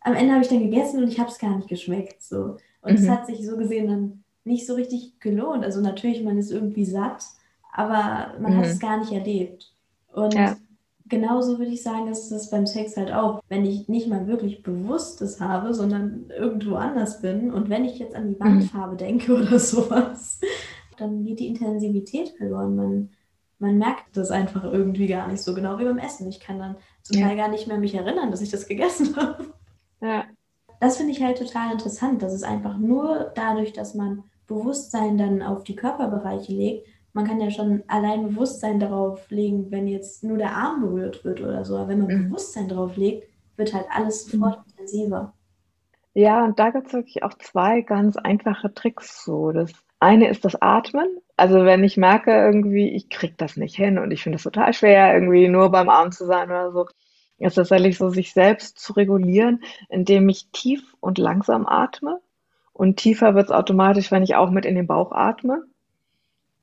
[0.00, 2.22] Am Ende habe ich dann gegessen und ich habe es gar nicht geschmeckt.
[2.22, 2.56] So.
[2.82, 3.10] Und es mhm.
[3.10, 5.64] hat sich so gesehen dann nicht so richtig gelohnt.
[5.64, 7.24] Also natürlich, man ist irgendwie satt,
[7.72, 8.58] aber man mhm.
[8.58, 9.72] hat es gar nicht erlebt.
[10.12, 10.56] Und ja.
[11.06, 13.40] genauso würde ich sagen, ist das beim Sex halt auch.
[13.48, 18.16] Wenn ich nicht mal wirklich Bewusstes habe, sondern irgendwo anders bin und wenn ich jetzt
[18.16, 18.98] an die Wandfarbe mhm.
[18.98, 20.40] denke oder sowas,
[20.96, 22.74] dann geht die Intensivität verloren.
[22.74, 23.10] Man,
[23.58, 26.28] man merkt das einfach irgendwie gar nicht so genau wie beim Essen.
[26.28, 27.26] Ich kann dann zum ja.
[27.26, 29.54] Teil gar nicht mehr mich erinnern, dass ich das gegessen habe.
[30.00, 30.24] Ja.
[30.80, 35.42] Das finde ich halt total interessant, dass es einfach nur dadurch, dass man Bewusstsein dann
[35.42, 40.36] auf die Körperbereiche legt, man kann ja schon allein Bewusstsein darauf legen, wenn jetzt nur
[40.36, 41.78] der Arm berührt wird oder so.
[41.78, 42.28] Aber wenn man mhm.
[42.28, 44.30] Bewusstsein darauf legt, wird halt alles mhm.
[44.32, 44.64] sofort mhm.
[44.72, 45.32] intensiver.
[46.12, 49.50] Ja, und da gibt es wirklich auch zwei ganz einfache Tricks so.
[49.50, 51.08] Das eine ist das Atmen.
[51.36, 54.72] Also wenn ich merke irgendwie, ich kriege das nicht hin und ich finde es total
[54.72, 56.86] schwer, irgendwie nur beim Arm zu sein oder so,
[57.38, 62.20] ist tatsächlich so, sich selbst zu regulieren, indem ich tief und langsam atme.
[62.72, 65.62] Und tiefer wird es automatisch, wenn ich auch mit in den Bauch atme.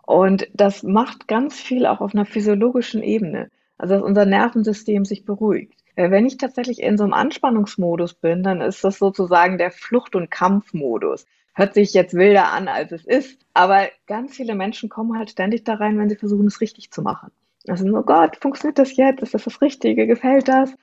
[0.05, 3.49] Und das macht ganz viel auch auf einer physiologischen Ebene.
[3.77, 5.83] Also dass unser Nervensystem sich beruhigt.
[5.95, 10.15] Äh, wenn ich tatsächlich in so einem Anspannungsmodus bin, dann ist das sozusagen der Flucht-
[10.15, 11.25] und Kampfmodus.
[11.53, 13.39] Hört sich jetzt wilder an, als es ist.
[13.53, 17.01] Aber ganz viele Menschen kommen halt ständig da rein, wenn sie versuchen, es richtig zu
[17.01, 17.31] machen.
[17.67, 19.21] Also, oh Gott, funktioniert das jetzt?
[19.21, 20.07] Ist das das Richtige?
[20.07, 20.73] Gefällt das?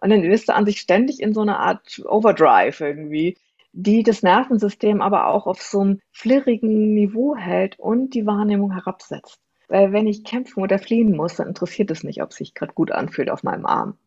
[0.00, 3.36] Und dann bist du an sich ständig in so einer Art Overdrive irgendwie,
[3.72, 9.38] die das Nervensystem aber auch auf so einem flirrigen Niveau hält und die Wahrnehmung herabsetzt.
[9.68, 12.72] Weil wenn ich kämpfen oder fliehen muss, dann interessiert es nicht, ob es sich gerade
[12.74, 13.98] gut anfühlt auf meinem Arm.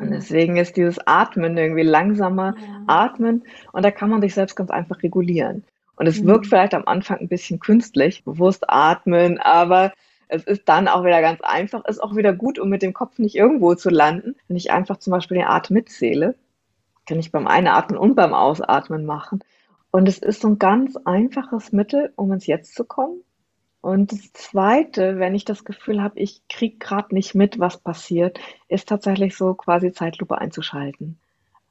[0.00, 2.82] Und deswegen ist dieses Atmen irgendwie langsamer ja.
[2.86, 5.64] atmen und da kann man sich selbst ganz einfach regulieren.
[5.96, 6.28] Und es mhm.
[6.28, 9.92] wirkt vielleicht am Anfang ein bisschen künstlich, bewusst atmen, aber
[10.28, 13.18] es ist dann auch wieder ganz einfach, ist auch wieder gut, um mit dem Kopf
[13.18, 16.34] nicht irgendwo zu landen, wenn ich einfach zum Beispiel den Atem mitzähle
[17.08, 19.40] kann ich beim Einatmen und beim Ausatmen machen.
[19.90, 23.22] Und es ist so ein ganz einfaches Mittel, um ins Jetzt zu kommen.
[23.80, 28.40] Und das Zweite, wenn ich das Gefühl habe, ich kriege gerade nicht mit, was passiert,
[28.68, 31.18] ist tatsächlich so quasi Zeitlupe einzuschalten.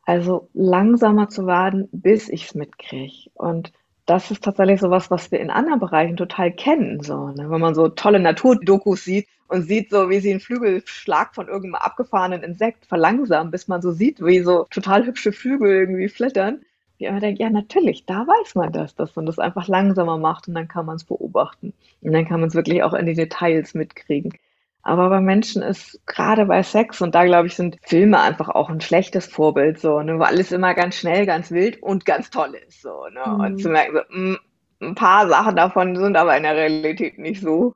[0.05, 3.29] Also langsamer zu werden, bis ich es mitkriege.
[3.33, 3.73] Und
[4.05, 7.01] das ist tatsächlich so was, was wir in anderen Bereichen total kennen.
[7.03, 7.49] So, ne?
[7.49, 11.83] Wenn man so tolle Naturdokus sieht und sieht so, wie sie einen Flügelschlag von irgendeinem
[11.83, 16.61] abgefahrenen Insekt verlangsamen, bis man so sieht, wie so total hübsche Flügel irgendwie flattern.
[16.97, 20.47] Wie immer denkt, ja, natürlich, da weiß man das, dass man das einfach langsamer macht
[20.47, 21.73] und dann kann man es beobachten.
[22.01, 24.33] Und dann kann man es wirklich auch in die Details mitkriegen.
[24.81, 28.69] Aber bei Menschen ist gerade bei Sex, und da glaube ich, sind Filme einfach auch
[28.69, 32.55] ein schlechtes Vorbild, so, ne, wo alles immer ganz schnell, ganz wild und ganz toll
[32.67, 32.81] ist.
[32.81, 33.21] So, ne?
[33.27, 33.39] Mhm.
[33.41, 34.37] Und zu merken, so, mh, mm,
[34.79, 37.73] ein paar Sachen davon sind aber in der Realität nicht so,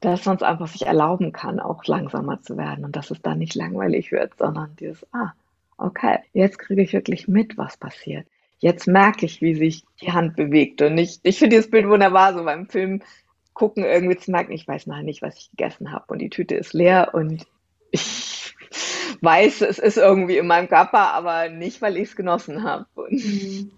[0.00, 3.38] dass man es einfach sich erlauben kann, auch langsamer zu werden und dass es dann
[3.38, 5.32] nicht langweilig wird, sondern dieses, ah,
[5.78, 8.26] okay, jetzt kriege ich wirklich mit, was passiert.
[8.58, 10.80] Jetzt merke ich, wie sich die Hand bewegt.
[10.82, 13.02] Und ich, ich finde dieses Bild wunderbar, so beim Film
[13.56, 16.54] gucken, irgendwie zu merken, ich weiß noch nicht, was ich gegessen habe und die Tüte
[16.54, 17.46] ist leer und
[17.90, 18.54] ich
[19.22, 22.86] weiß, es ist irgendwie in meinem Körper, aber nicht, weil ich es genossen habe.
[23.08, 23.70] Mhm.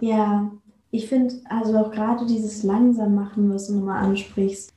[0.00, 0.50] Ja,
[0.92, 4.72] ich finde also auch gerade dieses langsam machen, was du nochmal ansprichst,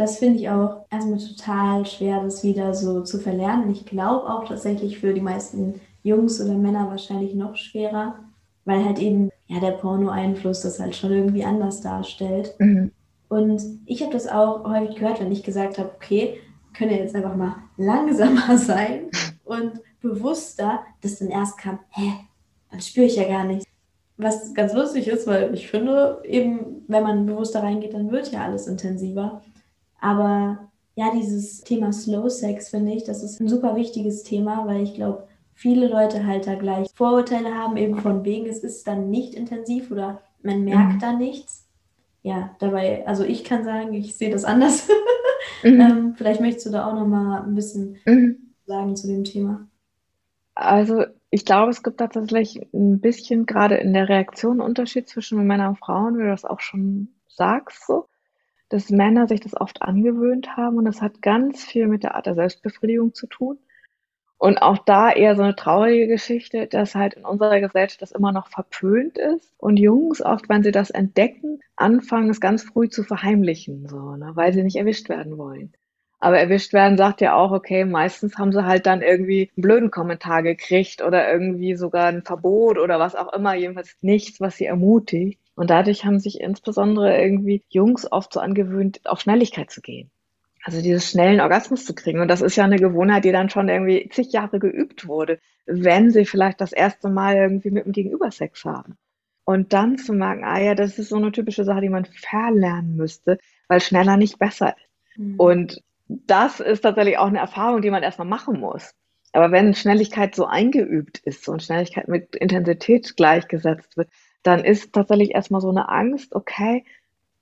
[0.00, 3.70] das finde ich auch erstmal total schwer, das wieder so zu verlernen.
[3.70, 8.18] Ich glaube auch tatsächlich für die meisten Jungs oder Männer wahrscheinlich noch schwerer,
[8.64, 12.54] weil halt eben ja der Porno-Einfluss das halt schon irgendwie anders darstellt.
[12.58, 12.92] Mhm.
[13.28, 16.40] Und ich habe das auch häufig gehört, wenn ich gesagt habe, okay,
[16.74, 19.10] können jetzt einfach mal langsamer sein
[19.44, 22.12] und bewusster, dass dann erst kam, hä,
[22.72, 23.66] das spüre ich ja gar nicht.
[24.16, 28.44] Was ganz lustig ist, weil ich finde, eben, wenn man bewusster reingeht, dann wird ja
[28.44, 29.42] alles intensiver.
[30.00, 34.82] Aber ja, dieses Thema Slow Sex finde ich, das ist ein super wichtiges Thema, weil
[34.82, 35.26] ich glaube,
[35.60, 39.90] viele Leute halt da gleich Vorurteile haben, eben von wegen, es ist dann nicht intensiv
[39.90, 40.98] oder man merkt mhm.
[41.00, 41.68] da nichts.
[42.22, 44.88] Ja, dabei, also ich kann sagen, ich sehe das anders.
[45.62, 45.80] mhm.
[45.80, 48.54] ähm, vielleicht möchtest du da auch noch mal ein bisschen mhm.
[48.64, 49.68] sagen zu dem Thema.
[50.54, 55.70] Also ich glaube, es gibt tatsächlich ein bisschen gerade in der Reaktion Unterschied zwischen Männern
[55.70, 58.06] und Frauen, wie du das auch schon sagst, so,
[58.70, 62.24] dass Männer sich das oft angewöhnt haben und das hat ganz viel mit der Art
[62.24, 63.58] der Selbstbefriedigung zu tun.
[64.40, 68.32] Und auch da eher so eine traurige Geschichte, dass halt in unserer Gesellschaft das immer
[68.32, 73.02] noch verpönt ist und Jungs oft, wenn sie das entdecken, anfangen es ganz früh zu
[73.04, 75.74] verheimlichen, so, ne, weil sie nicht erwischt werden wollen.
[76.20, 79.90] Aber erwischt werden sagt ja auch, okay, meistens haben sie halt dann irgendwie einen blöden
[79.90, 84.64] Kommentar gekriegt oder irgendwie sogar ein Verbot oder was auch immer, jedenfalls nichts, was sie
[84.64, 85.38] ermutigt.
[85.54, 90.10] Und dadurch haben sich insbesondere irgendwie Jungs oft so angewöhnt, auf Schnelligkeit zu gehen.
[90.62, 92.20] Also dieses schnellen Orgasmus zu kriegen.
[92.20, 96.10] Und das ist ja eine Gewohnheit, die dann schon irgendwie zig Jahre geübt wurde, wenn
[96.10, 98.98] sie vielleicht das erste Mal irgendwie mit dem Gegenüber Sex haben.
[99.44, 102.96] Und dann zu merken, ah ja, das ist so eine typische Sache, die man verlernen
[102.96, 105.18] müsste, weil schneller nicht besser ist.
[105.18, 105.40] Mhm.
[105.40, 108.94] Und das ist tatsächlich auch eine Erfahrung, die man erstmal machen muss.
[109.32, 114.08] Aber wenn Schnelligkeit so eingeübt ist und Schnelligkeit mit Intensität gleichgesetzt wird,
[114.42, 116.84] dann ist tatsächlich erstmal so eine Angst, okay,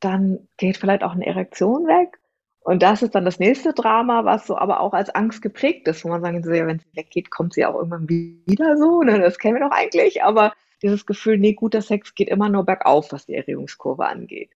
[0.00, 2.18] dann geht vielleicht auch eine Erektion weg
[2.68, 6.04] und das ist dann das nächste Drama, was so aber auch als Angst geprägt ist,
[6.04, 9.00] wo man sagen so, ja, wenn sie weggeht, kommt sie auch irgendwann wieder so.
[9.00, 9.18] Ne?
[9.20, 10.22] Das kennen wir doch eigentlich.
[10.22, 10.52] Aber
[10.82, 14.50] dieses Gefühl, nee, guter Sex geht immer nur bergauf, was die Erregungskurve angeht.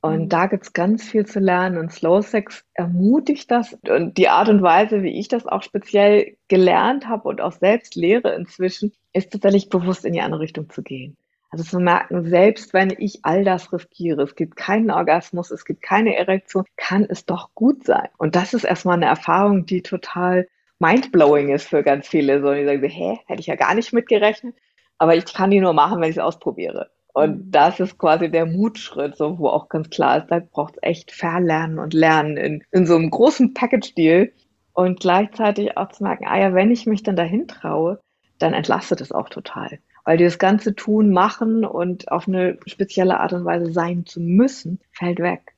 [0.00, 0.28] Und mhm.
[0.30, 1.76] da gibt's ganz viel zu lernen.
[1.76, 3.76] Und Slow Sex ermutigt das.
[3.86, 7.96] Und die Art und Weise, wie ich das auch speziell gelernt habe und auch selbst
[7.96, 11.18] lehre inzwischen, ist tatsächlich bewusst in die andere Richtung zu gehen.
[11.50, 15.82] Also zu merken, selbst wenn ich all das riskiere, es gibt keinen Orgasmus, es gibt
[15.82, 18.08] keine Erektion, kann es doch gut sein.
[18.18, 20.46] Und das ist erstmal eine Erfahrung, die total
[20.78, 22.42] mindblowing ist für ganz viele.
[22.42, 24.54] So, die sagen, hä, hätte ich ja gar nicht mitgerechnet.
[24.98, 26.90] Aber ich kann die nur machen, wenn ich es ausprobiere.
[27.14, 27.50] Und mhm.
[27.50, 31.12] das ist quasi der Mutschritt, so, wo auch ganz klar ist, da braucht es echt
[31.12, 34.32] Verlernen und Lernen in, in so einem großen Package-Deal.
[34.74, 38.00] Und gleichzeitig auch zu merken, ah ja, wenn ich mich dann dahin traue,
[38.38, 43.34] dann entlastet es auch total weil das ganze Tun, Machen und auf eine spezielle Art
[43.34, 45.54] und Weise sein zu müssen, fällt weg.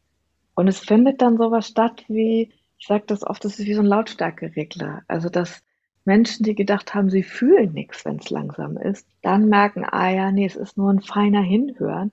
[0.56, 3.80] Und es findet dann sowas statt wie, ich sage das oft, das ist wie so
[3.80, 5.02] ein Lautstärkeregler.
[5.06, 5.62] Also dass
[6.04, 10.32] Menschen, die gedacht haben, sie fühlen nichts, wenn es langsam ist, dann merken, ah ja,
[10.32, 12.10] nee, es ist nur ein feiner Hinhören.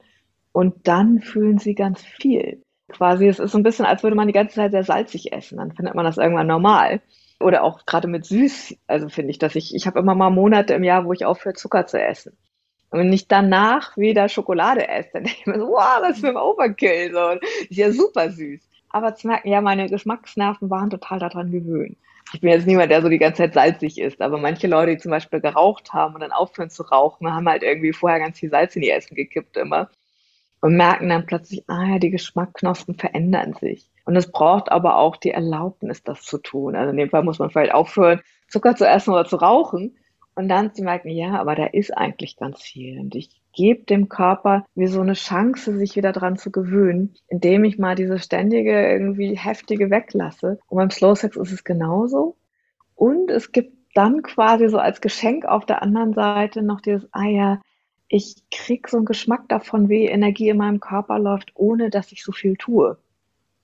[0.51, 2.61] Und dann fühlen sie ganz viel.
[2.87, 5.57] Quasi, es ist so ein bisschen, als würde man die ganze Zeit sehr salzig essen.
[5.57, 7.01] Dann findet man das irgendwann normal
[7.39, 10.73] oder auch gerade mit süß, also finde ich, dass ich, ich habe immer mal Monate
[10.73, 12.37] im Jahr, wo ich aufhöre, Zucker zu essen.
[12.89, 16.25] Und wenn ich danach wieder Schokolade esse, dann denke ich mir so, wow, das ist
[16.25, 17.31] ein Overkill, so,
[17.69, 18.61] ist ja super süß.
[18.89, 21.97] Aber zu merken, ja, meine Geschmacksnerven waren total daran gewöhnt.
[22.33, 24.97] Ich bin jetzt niemand, der so die ganze Zeit salzig ist, aber manche Leute, die
[24.97, 28.49] zum Beispiel geraucht haben und dann aufhören zu rauchen, haben halt irgendwie vorher ganz viel
[28.49, 29.89] Salz in die Essen gekippt immer
[30.61, 33.89] und merken dann plötzlich, ah ja, die Geschmackknospen verändern sich.
[34.07, 36.77] Und es braucht aber auch die Erlaubnis, das zu tun.
[36.77, 39.97] Also in dem Fall muss man vielleicht aufhören, Zucker zu essen oder zu rauchen
[40.33, 43.01] und dann zu merken, ja, aber da ist eigentlich ganz viel.
[43.01, 47.65] Und ich gebe dem Körper wie so eine Chance, sich wieder dran zu gewöhnen, indem
[47.65, 50.57] ich mal diese ständige, irgendwie heftige weglasse.
[50.69, 52.37] Und beim Slow Sex ist es genauso.
[52.95, 57.27] Und es gibt dann quasi so als Geschenk auf der anderen Seite noch dieses, ah
[57.27, 57.59] ja,
[58.07, 62.23] ich krieg so einen Geschmack davon, wie Energie in meinem Körper läuft, ohne dass ich
[62.23, 62.97] so viel tue.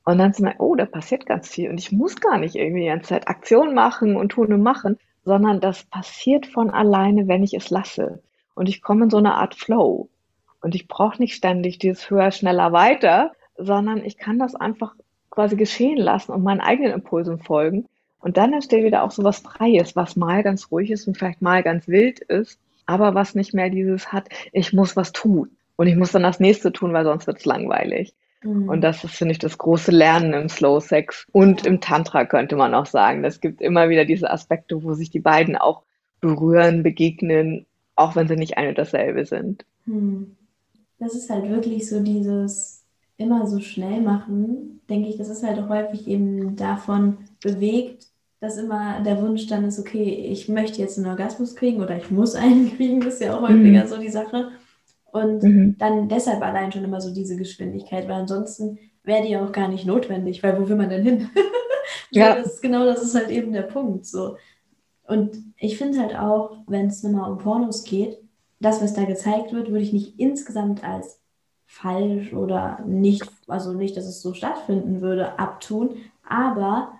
[0.05, 2.81] Und dann zu merken, oh, da passiert ganz viel und ich muss gar nicht irgendwie
[2.81, 7.43] die ganze Zeit Aktion machen und tun und machen, sondern das passiert von alleine, wenn
[7.43, 8.21] ich es lasse.
[8.53, 10.09] Und ich komme in so eine Art Flow.
[10.61, 14.93] Und ich brauche nicht ständig dieses höher, schneller, weiter, sondern ich kann das einfach
[15.29, 17.85] quasi geschehen lassen und meinen eigenen Impulsen folgen.
[18.19, 21.41] Und dann entsteht wieder auch so was Freies, was mal ganz ruhig ist und vielleicht
[21.41, 25.57] mal ganz wild ist, aber was nicht mehr dieses hat, ich muss was tun.
[25.75, 28.13] Und ich muss dann das nächste tun, weil sonst wird es langweilig.
[28.43, 28.69] Mhm.
[28.69, 32.55] Und das ist, finde ich, das große Lernen im Slow Sex und im Tantra könnte
[32.55, 33.23] man auch sagen.
[33.23, 35.83] Es gibt immer wieder diese Aspekte, wo sich die beiden auch
[36.21, 39.65] berühren, begegnen, auch wenn sie nicht ein und dasselbe sind.
[39.85, 40.35] Mhm.
[40.99, 42.83] Das ist halt wirklich so dieses
[43.17, 48.07] immer so schnell machen, denke ich, das ist halt auch häufig eben davon bewegt,
[48.39, 52.11] dass immer der Wunsch dann ist, okay, ich möchte jetzt einen Orgasmus kriegen oder ich
[52.11, 53.87] muss einen kriegen, das ist ja auch häufiger mhm.
[53.87, 54.51] so die Sache.
[55.13, 55.75] Und mhm.
[55.77, 59.85] dann deshalb allein schon immer so diese Geschwindigkeit, weil ansonsten wäre die auch gar nicht
[59.85, 61.29] notwendig, weil wo will man denn hin?
[62.09, 62.35] Ja.
[62.35, 64.05] das genau das ist halt eben der Punkt.
[64.05, 64.37] So.
[65.07, 68.19] Und ich finde halt auch, wenn es nochmal um Pornos geht,
[68.59, 71.19] das, was da gezeigt wird, würde ich nicht insgesamt als
[71.65, 75.97] falsch oder nicht, also nicht, dass es so stattfinden würde, abtun.
[76.27, 76.93] Aber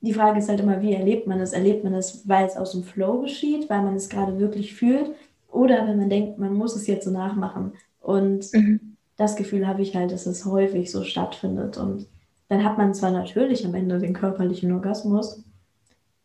[0.00, 1.52] die Frage ist halt immer, wie erlebt man es?
[1.52, 5.14] Erlebt man es, weil es aus dem Flow geschieht, weil man es gerade wirklich fühlt?
[5.50, 7.72] Oder wenn man denkt, man muss es jetzt so nachmachen.
[8.00, 8.96] Und mhm.
[9.16, 11.76] das Gefühl habe ich halt, dass es häufig so stattfindet.
[11.76, 12.06] Und
[12.48, 15.44] dann hat man zwar natürlich am Ende den körperlichen Orgasmus,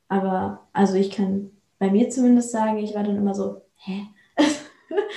[0.07, 4.07] aber also ich kann bei mir zumindest sagen, ich war dann immer so, hä?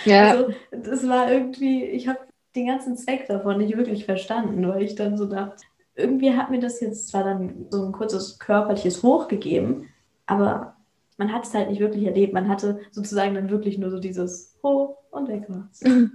[0.04, 0.30] Ja.
[0.30, 2.18] Also das war irgendwie, ich habe
[2.56, 5.62] den ganzen Zweck davon nicht wirklich verstanden, weil ich dann so dachte,
[5.94, 9.88] irgendwie hat mir das jetzt zwar dann so ein kurzes körperliches Hoch gegeben,
[10.26, 10.76] aber
[11.18, 12.32] man hat es halt nicht wirklich erlebt.
[12.32, 15.82] Man hatte sozusagen dann wirklich nur so dieses Hoch und weg war's.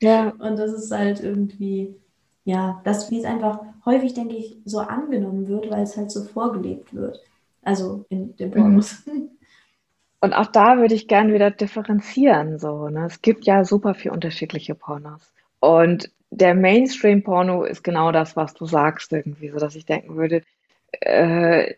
[0.00, 0.28] Ja.
[0.38, 1.96] Und das ist halt irgendwie,
[2.44, 6.22] ja, das, wie es einfach häufig, denke ich, so angenommen wird, weil es halt so
[6.22, 7.20] vorgelebt wird.
[7.62, 9.04] Also in dem Pornos.
[9.06, 9.30] Mhm.
[10.20, 12.60] Und auch da würde ich gerne wieder differenzieren.
[12.60, 13.06] So, ne?
[13.06, 15.32] Es gibt ja super viel unterschiedliche Pornos.
[15.58, 20.42] Und der Mainstream-Porno ist genau das, was du sagst, irgendwie, so dass ich denken würde,
[20.92, 21.74] äh,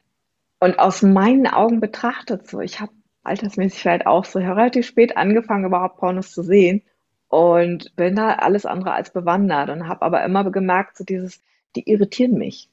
[0.61, 2.93] und aus meinen Augen betrachtet, so, ich habe
[3.23, 6.83] altersmäßig vielleicht auch so relativ spät angefangen, überhaupt Pornos zu sehen
[7.29, 11.43] und bin da alles andere als bewandert und habe aber immer gemerkt, so dieses,
[11.77, 12.69] die irritieren mich,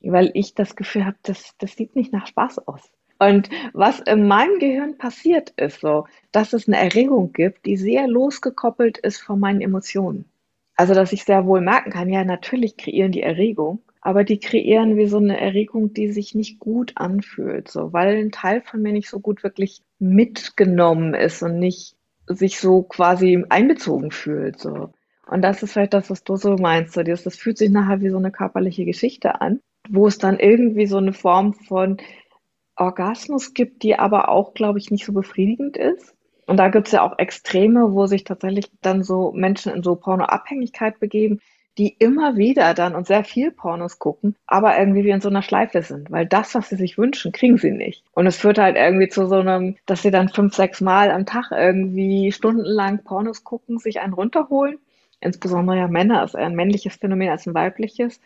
[0.00, 2.90] weil ich das Gefühl habe, das, das sieht nicht nach Spaß aus.
[3.18, 8.06] Und was in meinem Gehirn passiert ist so, dass es eine Erregung gibt, die sehr
[8.06, 10.26] losgekoppelt ist von meinen Emotionen.
[10.76, 14.96] Also, dass ich sehr wohl merken kann, ja, natürlich kreieren die Erregung, aber die kreieren
[14.96, 18.94] wie so eine Erregung, die sich nicht gut anfühlt, so, weil ein Teil von mir
[18.94, 21.94] nicht so gut wirklich mitgenommen ist und nicht
[22.26, 24.94] sich so quasi einbezogen fühlt, so.
[25.26, 28.00] Und das ist vielleicht das, was du so meinst, so, das, das fühlt sich nachher
[28.00, 31.98] wie so eine körperliche Geschichte an, wo es dann irgendwie so eine Form von
[32.76, 36.14] Orgasmus gibt, die aber auch, glaube ich, nicht so befriedigend ist.
[36.46, 39.96] Und da gibt es ja auch Extreme, wo sich tatsächlich dann so Menschen in so
[39.96, 41.40] Pornoabhängigkeit begeben,
[41.78, 45.42] die immer wieder dann und sehr viel Pornos gucken, aber irgendwie wie in so einer
[45.42, 48.04] Schleife sind, weil das, was sie sich wünschen, kriegen sie nicht.
[48.12, 51.24] Und es führt halt irgendwie zu so einem, dass sie dann fünf, sechs Mal am
[51.24, 54.78] Tag irgendwie stundenlang Pornos gucken, sich einen runterholen.
[55.20, 58.20] Insbesondere ja Männer ist eher ein männliches Phänomen als ein weibliches.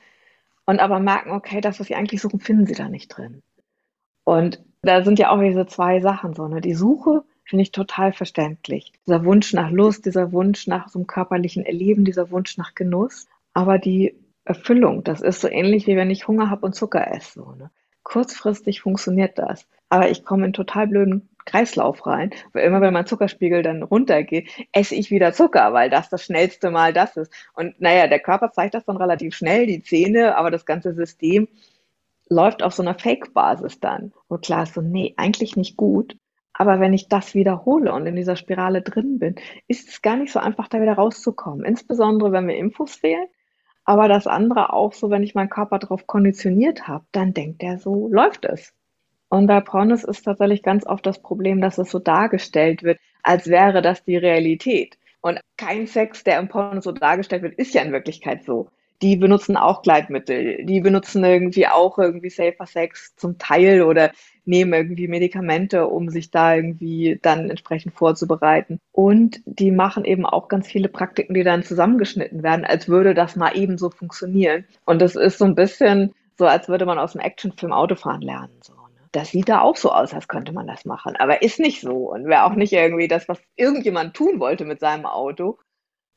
[0.65, 3.43] Und aber merken, okay, das, was sie eigentlich suchen, finden sie da nicht drin.
[4.25, 6.61] Und da sind ja auch diese zwei Sachen so, ne?
[6.61, 8.93] Die Suche finde ich total verständlich.
[9.07, 13.27] Dieser Wunsch nach Lust, dieser Wunsch nach so einem körperlichen Erleben, dieser Wunsch nach Genuss.
[13.55, 17.41] Aber die Erfüllung, das ist so ähnlich wie wenn ich Hunger habe und Zucker esse.
[17.41, 17.71] So, ne?
[18.03, 19.67] Kurzfristig funktioniert das.
[19.89, 24.49] Aber ich komme in total blöden Kreislauf rein, weil immer wenn mein Zuckerspiegel dann runtergeht,
[24.73, 27.33] esse ich wieder Zucker, weil das das schnellste Mal das ist.
[27.55, 31.49] Und naja, der Körper zeigt das dann relativ schnell, die Zähne, aber das ganze System
[32.29, 34.13] läuft auf so einer Fake-Basis dann.
[34.29, 36.17] Und klar ist so, nee, eigentlich nicht gut.
[36.55, 39.37] Aber wenn ich das wiederhole und in dieser Spirale drin bin,
[39.69, 41.65] ist es gar nicht so einfach, da wieder rauszukommen.
[41.65, 43.27] Insbesondere, wenn mir Infos fehlen.
[43.85, 47.79] Aber das andere auch so, wenn ich meinen Körper darauf konditioniert habe, dann denkt er
[47.79, 48.75] so, läuft es.
[49.29, 53.49] Und bei Pornos ist tatsächlich ganz oft das Problem, dass es so dargestellt wird, als
[53.49, 54.99] wäre das die Realität.
[55.21, 58.69] Und kein Sex, der im Porno so dargestellt wird, ist ja in Wirklichkeit so
[59.03, 64.13] die benutzen auch Gleitmittel, die benutzen irgendwie auch irgendwie Safer Sex zum Teil oder
[64.45, 68.79] nehmen irgendwie Medikamente, um sich da irgendwie dann entsprechend vorzubereiten.
[68.93, 73.37] Und die machen eben auch ganz viele Praktiken, die dann zusammengeschnitten werden, als würde das
[73.37, 74.65] mal eben so funktionieren.
[74.85, 78.59] Und das ist so ein bisschen so, als würde man aus einem Actionfilm Autofahren lernen.
[78.63, 78.73] So.
[78.73, 78.79] Ne?
[79.13, 81.17] Das sieht da auch so aus, als könnte man das machen.
[81.17, 84.81] Aber ist nicht so und wäre auch nicht irgendwie das, was irgendjemand tun wollte mit
[84.81, 85.59] seinem Auto.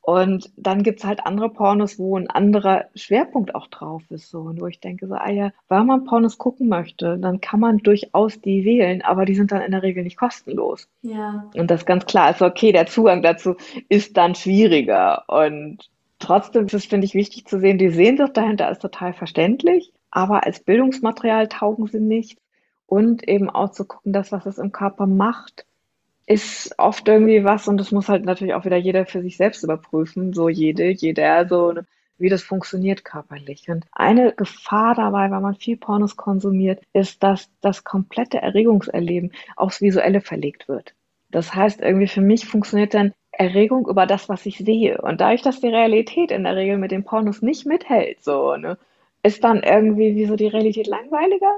[0.06, 4.30] Und dann gibt's halt andere Pornos, wo ein anderer Schwerpunkt auch drauf ist.
[4.30, 7.58] So, und wo ich denke, so, ah ja, wenn man Pornos gucken möchte, dann kann
[7.58, 10.88] man durchaus die wählen, aber die sind dann in der Regel nicht kostenlos.
[11.02, 11.50] Ja.
[11.56, 13.56] Und das ganz klar ist, okay, der Zugang dazu
[13.88, 15.24] ist dann schwieriger.
[15.26, 15.90] Und
[16.20, 20.46] trotzdem ist es, finde ich, wichtig zu sehen, die Sehnsucht dahinter ist total verständlich, aber
[20.46, 22.38] als Bildungsmaterial taugen sie nicht.
[22.86, 25.66] Und eben auch zu gucken, das, was es im Körper macht,
[26.26, 29.62] ist oft irgendwie was und das muss halt natürlich auch wieder jeder für sich selbst
[29.62, 31.74] überprüfen, so jede, jeder, so
[32.18, 33.68] wie das funktioniert körperlich.
[33.68, 39.80] Und eine Gefahr dabei, wenn man viel Pornos konsumiert, ist, dass das komplette Erregungserleben aufs
[39.80, 40.94] Visuelle verlegt wird.
[41.30, 45.00] Das heißt, irgendwie für mich funktioniert dann Erregung über das, was ich sehe.
[45.00, 48.78] Und dadurch, dass die Realität in der Regel mit den Pornos nicht mithält, so, ne,
[49.22, 51.52] ist dann irgendwie wie so die Realität langweiliger,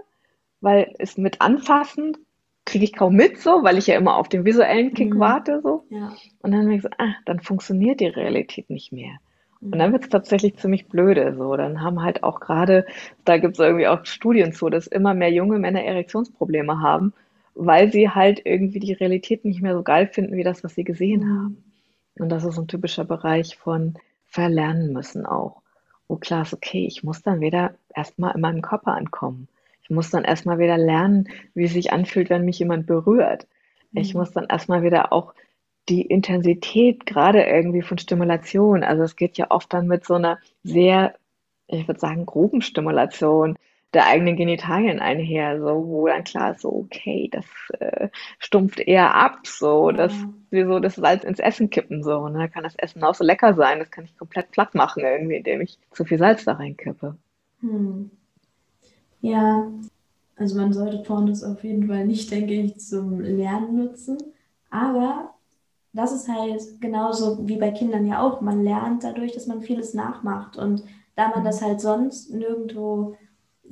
[0.60, 2.16] weil es mit Anfassen
[2.68, 5.18] kriege ich kaum mit, so, weil ich ja immer auf den visuellen Kick mhm.
[5.18, 5.84] warte, so.
[5.90, 6.12] Ja.
[6.40, 9.18] Und dann denke ich so, ah, dann funktioniert die Realität nicht mehr.
[9.60, 11.34] Und dann wird es tatsächlich ziemlich blöde.
[11.36, 12.86] So, dann haben halt auch gerade,
[13.24, 17.12] da gibt es irgendwie auch Studien zu, dass immer mehr junge Männer Erektionsprobleme haben,
[17.54, 20.84] weil sie halt irgendwie die Realität nicht mehr so geil finden wie das, was sie
[20.84, 21.38] gesehen mhm.
[21.38, 21.64] haben.
[22.18, 23.94] Und das ist ein typischer Bereich von
[24.26, 25.62] verlernen müssen auch.
[26.06, 29.48] Wo klar ist, okay, ich muss dann wieder erstmal in meinem Körper ankommen.
[29.88, 33.46] Ich muss dann erstmal wieder lernen, wie es sich anfühlt, wenn mich jemand berührt.
[33.92, 34.20] Ich mhm.
[34.20, 35.34] muss dann erstmal wieder auch
[35.88, 40.38] die Intensität gerade irgendwie von Stimulation, also es geht ja oft dann mit so einer
[40.62, 41.14] sehr,
[41.66, 43.56] ich würde sagen, groben Stimulation
[43.94, 47.46] der eigenen Genitalien einher, so wo dann klar ist, so okay, das
[47.80, 50.12] äh, stumpft eher ab, so das
[50.50, 53.54] wie so das Salz ins Essen kippen, so ne, kann das Essen auch so lecker
[53.54, 57.16] sein, das kann ich komplett platt machen irgendwie, indem ich zu viel Salz da reinkippe.
[57.60, 58.10] Hm.
[59.20, 59.70] Ja,
[60.36, 64.18] also man sollte Pornos auf jeden Fall nicht, denke ich, zum Lernen nutzen,
[64.70, 65.34] aber
[65.92, 68.40] das ist halt genauso wie bei Kindern ja auch.
[68.40, 70.56] Man lernt dadurch, dass man vieles nachmacht.
[70.56, 70.84] Und
[71.16, 73.16] da man das halt sonst nirgendwo,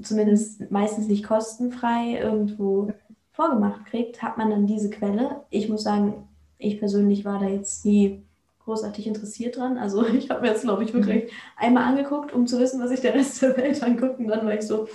[0.02, 2.92] zumindest meistens nicht kostenfrei, irgendwo
[3.32, 5.42] vorgemacht kriegt, hat man dann diese Quelle.
[5.50, 6.26] Ich muss sagen,
[6.58, 8.22] ich persönlich war da jetzt nie
[8.64, 9.78] großartig interessiert dran.
[9.78, 11.30] Also ich habe mir jetzt, glaube ich, wirklich mhm.
[11.56, 14.18] einmal angeguckt, um zu wissen, was sich der Rest der Welt anguckt.
[14.18, 14.88] Und dann war ich so,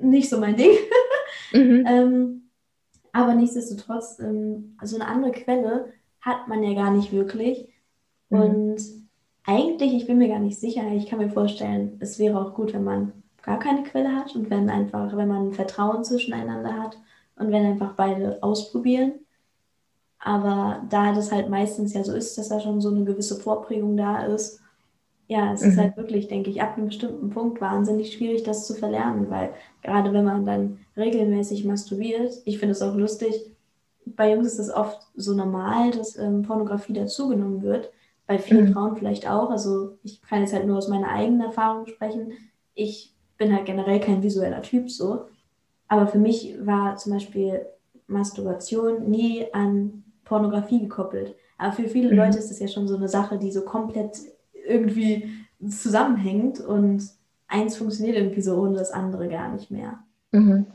[0.00, 0.70] nicht so mein Ding.
[1.50, 1.84] Mhm.
[1.86, 2.50] ähm,
[3.12, 7.68] aber nichtsdestotrotz, ähm, also eine andere Quelle hat man ja gar nicht wirklich.
[8.28, 8.40] Mhm.
[8.40, 8.82] Und
[9.44, 12.74] eigentlich, ich bin mir gar nicht sicher, ich kann mir vorstellen, es wäre auch gut,
[12.74, 16.98] wenn man gar keine Quelle hat und wenn einfach, wenn man Vertrauen zwischeneinander hat
[17.36, 19.12] und wenn einfach beide ausprobieren.
[20.18, 23.96] Aber da das halt meistens ja so ist, dass da schon so eine gewisse Vorprägung
[23.96, 24.60] da ist,
[25.28, 25.68] ja, es mhm.
[25.68, 29.50] ist halt wirklich, denke ich, ab einem bestimmten Punkt wahnsinnig schwierig, das zu verlernen, weil
[29.82, 33.34] gerade wenn man dann regelmäßig masturbiert, ich finde es auch lustig,
[34.06, 37.92] bei Jungs ist es oft so normal, dass ähm, Pornografie dazugenommen wird.
[38.26, 38.72] Bei vielen mhm.
[38.72, 39.50] Frauen vielleicht auch.
[39.50, 42.32] Also ich kann jetzt halt nur aus meiner eigenen Erfahrung sprechen.
[42.74, 45.26] Ich bin halt generell kein visueller Typ so.
[45.88, 47.66] Aber für mich war zum Beispiel
[48.06, 51.36] Masturbation nie an Pornografie gekoppelt.
[51.58, 52.16] Aber für viele mhm.
[52.16, 54.18] Leute ist das ja schon so eine Sache, die so komplett
[54.68, 55.30] irgendwie
[55.68, 57.02] zusammenhängt und
[57.48, 59.98] eins funktioniert irgendwie so ohne das andere gar nicht mehr.
[60.32, 60.66] Mhm.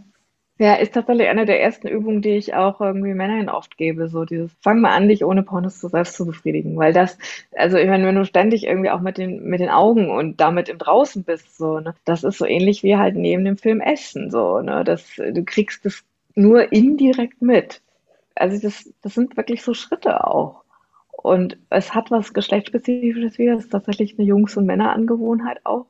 [0.60, 4.08] Ja, ist tatsächlich eine der ersten Übungen, die ich auch irgendwie Männern oft gebe.
[4.08, 6.78] So dieses, fang mal an, dich ohne Pornos zu selbst zu befriedigen.
[6.78, 7.18] Weil das,
[7.56, 10.70] also ich meine, wenn du ständig irgendwie auch mit den, mit den Augen und damit
[10.70, 14.30] im Draußen bist, so, ne, das ist so ähnlich wie halt neben dem Film Essen,
[14.30, 16.04] so, ne, das, du kriegst das
[16.36, 17.82] nur indirekt mit.
[18.36, 20.62] Also das, das sind wirklich so Schritte auch.
[21.24, 25.86] Und es hat was Geschlechtsspezifisches wieder, das ist tatsächlich eine Jungs- und Männerangewohnheit auch.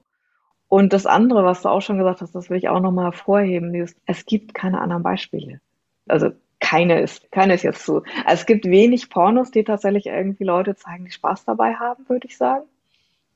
[0.70, 3.74] Und das andere, was du auch schon gesagt hast, das will ich auch nochmal hervorheben,
[3.74, 5.60] ist, es gibt keine anderen Beispiele.
[6.08, 6.30] Also
[6.60, 8.04] keine ist, keine ist jetzt so.
[8.28, 12.38] Es gibt wenig Pornos, die tatsächlich irgendwie Leute zeigen, die Spaß dabei haben, würde ich
[12.38, 12.66] sagen.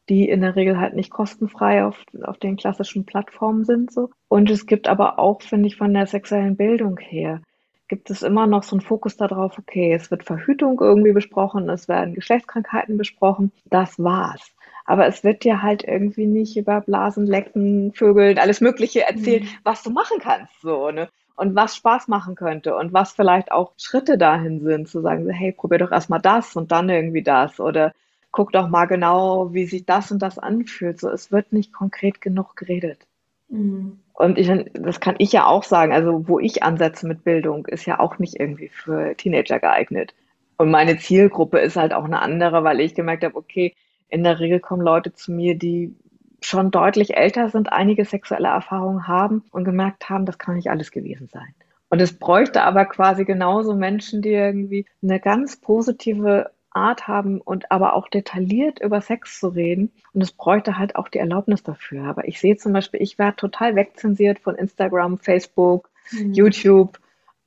[0.08, 4.12] Die in der Regel halt nicht kostenfrei auf, auf den klassischen Plattformen sind, so.
[4.28, 7.42] Und es gibt aber auch, finde ich, von der sexuellen Bildung her,
[7.88, 11.88] gibt es immer noch so einen Fokus darauf, okay, es wird Verhütung irgendwie besprochen, es
[11.88, 14.52] werden Geschlechtskrankheiten besprochen, das war's.
[14.86, 19.50] Aber es wird dir halt irgendwie nicht über Blasen, Lecken, Vögeln, alles Mögliche erzählt, mhm.
[19.64, 21.10] was du machen kannst, so, ne?
[21.36, 25.52] Und was Spaß machen könnte und was vielleicht auch Schritte dahin sind, zu sagen, hey,
[25.52, 27.94] probier doch erstmal das und dann irgendwie das oder
[28.32, 31.00] guck doch mal genau, wie sich das und das anfühlt.
[31.00, 33.06] So, es wird nicht konkret genug geredet.
[33.50, 34.00] Mhm.
[34.18, 37.86] Und ich, das kann ich ja auch sagen, also wo ich ansetze mit Bildung, ist
[37.86, 40.16] ja auch nicht irgendwie für Teenager geeignet.
[40.58, 43.76] Und meine Zielgruppe ist halt auch eine andere, weil ich gemerkt habe, okay,
[44.10, 45.96] in der Regel kommen Leute zu mir, die
[46.42, 50.90] schon deutlich älter sind, einige sexuelle Erfahrungen haben und gemerkt haben, das kann nicht alles
[50.90, 51.54] gewesen sein.
[51.90, 57.72] Und es bräuchte aber quasi genauso Menschen, die irgendwie eine ganz positive Art haben und
[57.72, 59.92] aber auch detailliert über Sex zu reden.
[60.14, 62.06] Und es bräuchte halt auch die Erlaubnis dafür.
[62.06, 66.34] Aber ich sehe zum Beispiel, ich werde total wegzensiert von Instagram, Facebook, mhm.
[66.34, 67.00] YouTube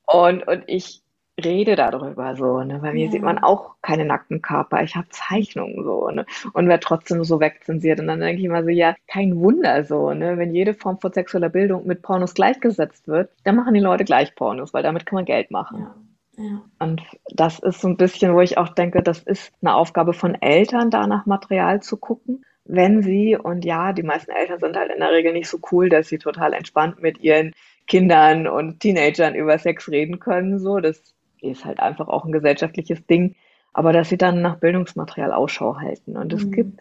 [0.05, 1.01] und, und ich
[1.43, 2.79] rede darüber so, ne?
[2.81, 3.11] Bei mir ja.
[3.11, 4.83] sieht man auch keine nackten Körper.
[4.83, 6.25] Ich habe Zeichnungen so, ne?
[6.53, 7.99] Und werde trotzdem so wegzensiert.
[7.99, 10.37] Und dann denke ich immer so, ja, kein Wunder so, ne?
[10.37, 14.35] Wenn jede Form von sexueller Bildung mit Pornos gleichgesetzt wird, dann machen die Leute gleich
[14.35, 15.79] Pornos, weil damit kann man Geld machen.
[15.79, 15.95] Ja.
[16.41, 16.61] Ja.
[16.79, 20.35] Und das ist so ein bisschen, wo ich auch denke, das ist eine Aufgabe von
[20.35, 22.45] Eltern, da nach Material zu gucken.
[22.65, 25.89] Wenn sie, und ja, die meisten Eltern sind halt in der Regel nicht so cool,
[25.89, 27.53] dass sie total entspannt mit ihren
[27.87, 33.05] Kindern und Teenagern über Sex reden können, so, das ist halt einfach auch ein gesellschaftliches
[33.07, 33.35] Ding,
[33.73, 36.15] aber dass sie dann nach Bildungsmaterial Ausschau halten.
[36.17, 36.51] Und es mhm.
[36.51, 36.79] gibt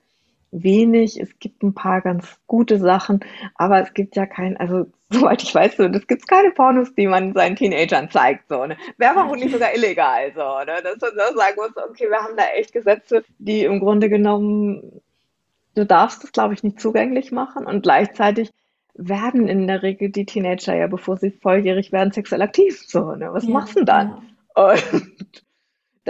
[0.53, 3.21] wenig, es gibt ein paar ganz gute Sachen,
[3.55, 7.07] aber es gibt ja kein, also soweit ich weiß, so, es gibt keine Pornos, die
[7.07, 8.77] man seinen Teenagern zeigt, so, ne?
[8.97, 10.83] Wäre vermutlich sogar illegal, so, ne?
[10.83, 15.01] Dass man so sagen muss, okay, wir haben da echt Gesetze, die im Grunde genommen
[15.75, 18.51] du darfst es, glaube ich, nicht zugänglich machen und gleichzeitig
[18.95, 22.83] werden in der Regel die Teenager ja, bevor sie volljährig werden, sexuell aktiv.
[22.87, 23.33] So, ne?
[23.33, 24.23] Was ja, machst du denn dann?
[24.57, 24.73] Ja.
[24.73, 25.45] Und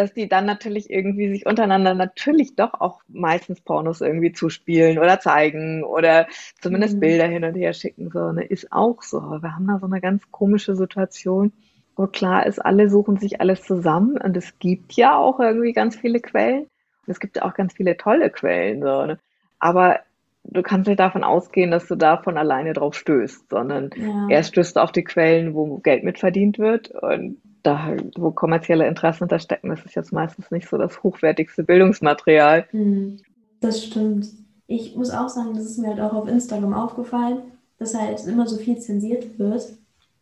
[0.01, 5.21] dass die dann natürlich irgendwie sich untereinander natürlich doch auch meistens Pornos irgendwie zuspielen oder
[5.21, 6.27] zeigen oder
[6.61, 7.01] zumindest mhm.
[7.01, 8.45] Bilder hin und her schicken, so, ne?
[8.45, 9.21] Ist auch so.
[9.21, 11.53] Wir haben da so eine ganz komische Situation,
[11.97, 15.97] wo klar ist, alle suchen sich alles zusammen und es gibt ja auch irgendwie ganz
[15.97, 16.63] viele Quellen.
[16.63, 19.19] Und es gibt ja auch ganz viele tolle Quellen, so, ne?
[19.59, 20.01] Aber
[20.45, 24.29] du kannst nicht davon ausgehen, dass du da von alleine drauf stößt, sondern ja.
[24.31, 29.25] erst stößt du auf die Quellen, wo Geld mitverdient wird und da, wo kommerzielle Interessen
[29.25, 32.67] hinterstecken, das ist jetzt meistens nicht so das hochwertigste Bildungsmaterial.
[32.71, 33.19] Hm,
[33.61, 34.29] das stimmt.
[34.67, 37.43] Ich muss auch sagen, das ist mir halt auch auf Instagram aufgefallen,
[37.79, 39.73] dass halt immer so viel zensiert wird.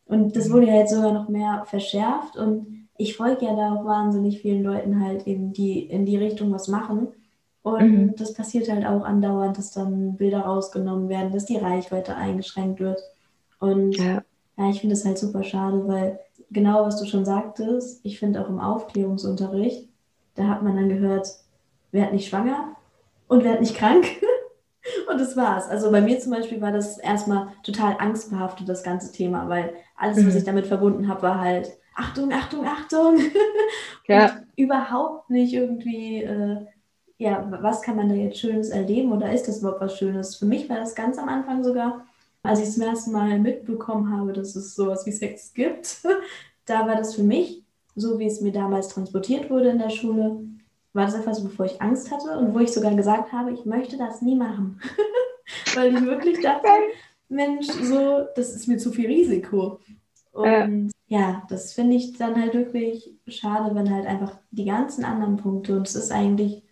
[0.07, 2.36] Und das wurde ja jetzt sogar noch mehr verschärft.
[2.36, 6.51] Und ich folge ja da auch wahnsinnig vielen Leuten halt eben, die in die Richtung
[6.53, 7.09] was machen.
[7.62, 8.16] Und mhm.
[8.16, 13.01] das passiert halt auch andauernd, dass dann Bilder rausgenommen werden, dass die Reichweite eingeschränkt wird.
[13.61, 14.22] Und ja,
[14.57, 16.18] ja ich finde es halt super schade, weil
[16.51, 19.89] genau was du schon sagtest, ich finde auch im Aufklärungsunterricht,
[20.35, 21.29] da hat man dann gehört,
[21.93, 22.77] wer hat nicht schwanger
[23.27, 24.07] und wer hat nicht krank.
[25.11, 25.69] und das war's.
[25.69, 30.19] Also bei mir zum Beispiel war das erstmal total angstbehaftet, das ganze Thema, weil alles,
[30.19, 30.39] was mhm.
[30.39, 33.19] ich damit verbunden habe, war halt Achtung, Achtung, Achtung.
[34.07, 34.41] ja.
[34.57, 36.67] überhaupt nicht irgendwie, äh,
[37.19, 40.37] ja, was kann man da jetzt Schönes erleben oder ist das überhaupt was Schönes?
[40.37, 42.07] Für mich war das ganz am Anfang sogar
[42.43, 46.03] als ich zum ersten Mal mitbekommen habe, dass es sowas wie Sex gibt,
[46.66, 47.64] da war das für mich,
[47.95, 50.41] so wie es mir damals transportiert wurde in der Schule,
[50.93, 53.97] war das etwas, wovor ich Angst hatte und wo ich sogar gesagt habe, ich möchte
[53.97, 54.80] das nie machen.
[55.74, 56.68] Weil ich wirklich dachte,
[57.28, 59.80] Mensch, so, das ist mir zu viel Risiko.
[60.32, 65.05] Und ja, ja das finde ich dann halt wirklich schade, wenn halt einfach die ganzen
[65.05, 66.62] anderen Punkte, und es ist eigentlich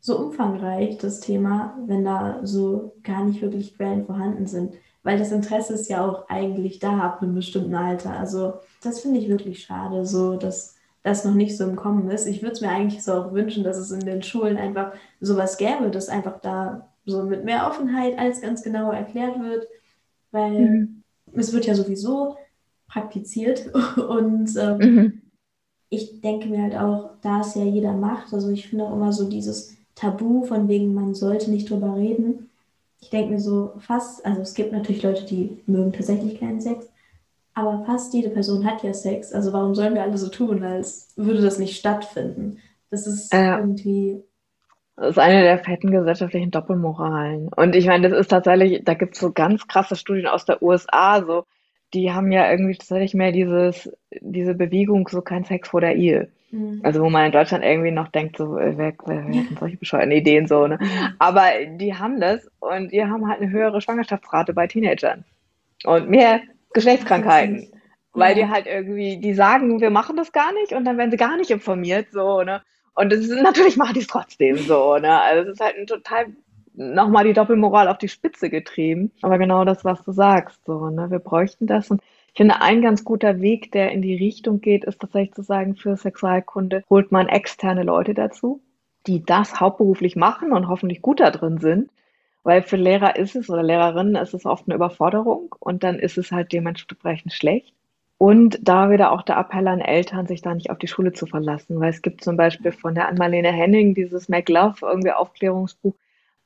[0.00, 5.32] so umfangreich, das Thema, wenn da so gar nicht wirklich Quellen vorhanden sind weil das
[5.32, 8.10] Interesse ist ja auch eigentlich da ab einem bestimmten Alter.
[8.10, 12.26] Also das finde ich wirklich schade, so dass das noch nicht so im Kommen ist.
[12.26, 15.56] Ich würde es mir eigentlich so auch wünschen, dass es in den Schulen einfach sowas
[15.56, 19.66] gäbe, dass einfach da so mit mehr Offenheit alles ganz genau erklärt wird,
[20.30, 21.02] weil mhm.
[21.32, 22.36] es wird ja sowieso
[22.86, 25.22] praktiziert und ähm, mhm.
[25.88, 29.12] ich denke mir halt auch, da es ja jeder macht, also ich finde auch immer
[29.12, 32.49] so dieses Tabu von wegen, man sollte nicht drüber reden,
[33.00, 36.86] ich denke mir so fast, also es gibt natürlich Leute, die mögen tatsächlich keinen Sex,
[37.54, 39.32] aber fast jede Person hat ja Sex.
[39.32, 42.58] Also warum sollen wir alle so tun, als würde das nicht stattfinden?
[42.90, 44.22] Das ist äh, irgendwie.
[44.96, 47.48] Das ist eine der fetten gesellschaftlichen Doppelmoralen.
[47.48, 50.62] Und ich meine, das ist tatsächlich, da gibt es so ganz krasse Studien aus der
[50.62, 51.44] USA, so,
[51.94, 53.90] die haben ja irgendwie tatsächlich mehr dieses,
[54.20, 56.30] diese Bewegung, so kein Sex vor der Ehe.
[56.50, 56.80] Mhm.
[56.82, 59.76] Also wo man in Deutschland irgendwie noch denkt, so, äh, wer, wer, wer sind solche
[59.76, 60.78] bescheuerten Ideen so, ne?
[61.18, 65.24] Aber die haben das und die haben halt eine höhere Schwangerschaftsrate bei Teenagern
[65.84, 66.40] und mehr
[66.72, 67.72] Geschlechtskrankheiten.
[68.12, 71.16] Weil die halt irgendwie, die sagen, wir machen das gar nicht und dann werden sie
[71.16, 72.60] gar nicht informiert, so, ne?
[72.94, 75.20] Und das ist, natürlich machen die es trotzdem so, ne?
[75.20, 76.26] Also es ist halt ein total
[76.74, 79.12] nochmal die Doppelmoral auf die Spitze getrieben.
[79.22, 81.10] Aber genau das, was du sagst, so, ne?
[81.10, 82.02] Wir bräuchten das und
[82.32, 85.74] ich finde, ein ganz guter Weg, der in die Richtung geht, ist tatsächlich zu sagen,
[85.74, 88.60] für Sexualkunde holt man externe Leute dazu,
[89.06, 91.90] die das hauptberuflich machen und hoffentlich gut da drin sind.
[92.42, 96.18] Weil für Lehrer ist es oder Lehrerinnen ist es oft eine Überforderung und dann ist
[96.18, 97.74] es halt dementsprechend schlecht.
[98.16, 101.26] Und da wieder auch der Appell an Eltern, sich da nicht auf die Schule zu
[101.26, 105.94] verlassen, weil es gibt zum Beispiel von der Anmalene Henning dieses Make Love irgendwie Aufklärungsbuch,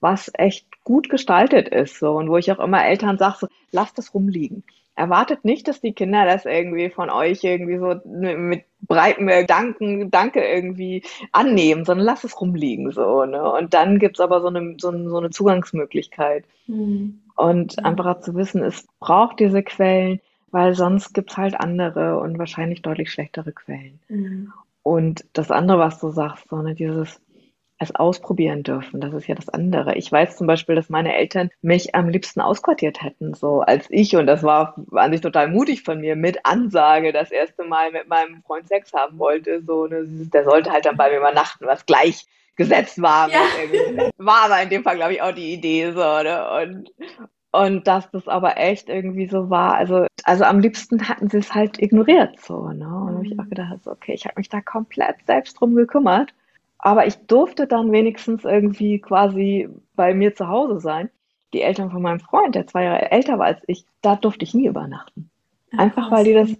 [0.00, 3.98] was echt gut gestaltet ist so und wo ich auch immer Eltern sage, so, lasst
[3.98, 4.64] das rumliegen
[4.96, 10.40] erwartet nicht, dass die Kinder das irgendwie von euch irgendwie so mit breitem Danken, Danke
[10.40, 13.24] irgendwie annehmen, sondern lass es rumliegen so.
[13.24, 13.42] Ne?
[13.50, 16.44] Und dann gibt's aber so eine, so, so eine Zugangsmöglichkeit.
[16.66, 17.20] Mhm.
[17.36, 20.20] Und einfach zu wissen, es braucht diese Quellen,
[20.52, 23.98] weil sonst gibt's halt andere und wahrscheinlich deutlich schlechtere Quellen.
[24.08, 24.52] Mhm.
[24.84, 27.20] Und das andere, was du sagst, so, ne, dieses
[27.78, 29.00] es ausprobieren dürfen.
[29.00, 29.94] Das ist ja das andere.
[29.96, 34.16] Ich weiß zum Beispiel, dass meine Eltern mich am liebsten ausquartiert hätten, so als ich,
[34.16, 38.08] und das war an sich total mutig von mir, mit Ansage das erste Mal mit
[38.08, 39.62] meinem Freund Sex haben wollte.
[39.62, 43.28] So, ne, der sollte halt dann bei mir übernachten, was gleich gesetzt war.
[43.30, 43.40] Ja.
[44.18, 45.90] War aber in dem Fall, glaube ich, auch die Idee.
[45.90, 46.46] So, ne?
[46.62, 46.92] Und,
[47.50, 49.74] und dass das aber echt irgendwie so war.
[49.74, 52.40] Also, also am liebsten hatten sie es halt ignoriert.
[52.40, 52.86] So, ne?
[52.86, 56.32] Und ich auch gedacht, okay, ich habe mich da komplett selbst drum gekümmert.
[56.78, 61.10] Aber ich durfte dann wenigstens irgendwie quasi bei mir zu Hause sein.
[61.52, 64.54] Die Eltern von meinem Freund, der zwei Jahre älter war als ich, da durfte ich
[64.54, 65.30] nie übernachten.
[65.76, 66.50] Einfach weil die das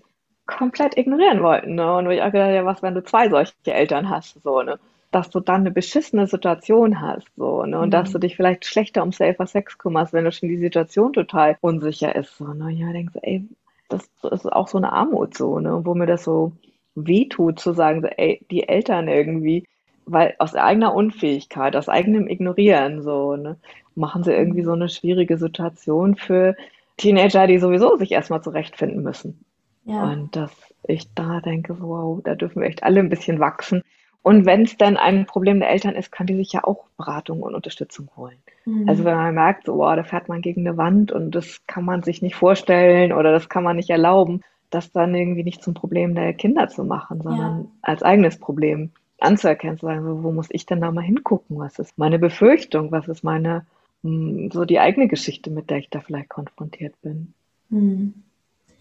[0.47, 1.75] komplett ignorieren wollten.
[1.75, 1.97] Ne?
[1.97, 4.79] Und ich auch gedacht, ja, was, wenn du zwei solche Eltern hast, so, ne?
[5.15, 7.79] dass du dann eine beschissene Situation hast, so, ne?
[7.79, 7.93] Und mhm.
[7.93, 11.57] dass du dich vielleicht schlechter um Safer Sex kümmerst, wenn du schon die Situation total
[11.61, 12.73] unsicher ist, so, ne?
[12.73, 13.47] Ja, denkst du, ey,
[13.89, 15.83] das ist auch so eine Armut, so, ne?
[15.85, 16.53] Wo mir das so
[16.97, 19.69] wehtut, zu sagen, so, ey, die Eltern irgendwie,
[20.07, 23.57] weil aus eigener Unfähigkeit, aus eigenem Ignorieren, so, ne?
[23.97, 26.57] Machen sie irgendwie so eine schwierige Situation für
[26.97, 29.45] Teenager, die sowieso sich erstmal zurechtfinden müssen.
[29.85, 30.11] Ja.
[30.11, 30.51] Und dass
[30.83, 33.83] ich da denke, wow, da dürfen wir echt alle ein bisschen wachsen.
[34.23, 37.43] Und wenn es dann ein Problem der Eltern ist, kann die sich ja auch Beratung
[37.43, 38.39] und Unterstützung holen.
[38.65, 38.89] Mhm.
[38.89, 41.85] Also wenn man merkt, so, wow, da fährt man gegen eine Wand und das kann
[41.85, 44.41] man sich nicht vorstellen oder das kann man nicht erlauben,
[44.71, 47.67] das dann irgendwie nicht zum Problem der Kinder zu machen, sondern ja.
[47.83, 48.91] als eigenes Problem
[49.21, 51.59] anzuerkennen, zu sagen, so, wo muss ich denn da mal hingucken?
[51.59, 52.91] Was ist meine Befürchtung?
[52.93, 53.67] Was ist meine,
[54.03, 57.33] hm, so die eigene Geschichte, mit der ich da vielleicht konfrontiert bin?
[57.69, 58.15] Mhm.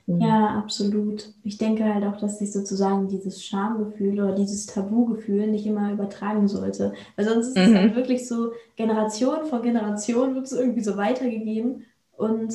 [0.06, 0.22] Mhm.
[0.22, 1.34] Ja, absolut.
[1.44, 6.48] Ich denke halt auch, dass sich sozusagen dieses Schamgefühl oder dieses Tabugefühl nicht immer übertragen
[6.48, 6.94] sollte.
[7.16, 7.96] Weil sonst ist es halt mhm.
[7.96, 11.86] wirklich so, Generation von Generation wird es irgendwie so weitergegeben.
[12.18, 12.54] Und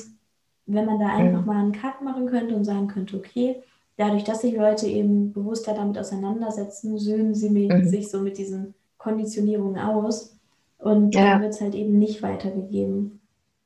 [0.66, 1.46] wenn man da einfach mhm.
[1.46, 3.62] mal einen Cut machen könnte und sagen könnte, okay,
[3.99, 7.84] dadurch, dass sich Leute eben bewusster damit auseinandersetzen, söhnen sie mhm.
[7.84, 10.34] sich so mit diesen Konditionierungen aus.
[10.78, 11.32] Und ja.
[11.32, 13.20] dann wird es halt eben nicht weitergegeben.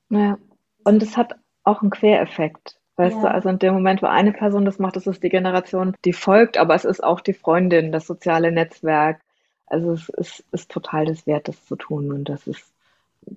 [0.08, 0.38] Ja,
[0.84, 2.76] und es hat auch einen Quereffekt.
[2.96, 3.22] Weißt ja.
[3.22, 6.12] du, also in dem Moment, wo eine Person das macht, ist es die Generation, die
[6.12, 9.20] folgt, aber es ist auch die Freundin, das soziale Netzwerk.
[9.66, 12.10] Also es ist, ist total das wert, das zu tun.
[12.12, 12.64] Und das ist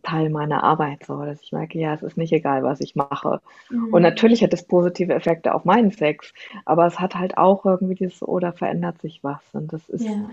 [0.03, 3.41] Teil meiner Arbeit so, dass ich merke, ja, es ist nicht egal, was ich mache.
[3.69, 3.93] Mhm.
[3.93, 6.33] Und natürlich hat es positive Effekte auf meinen Sex,
[6.65, 9.41] aber es hat halt auch irgendwie dieses, oder oh, verändert sich was.
[9.53, 10.29] Und das ist ja.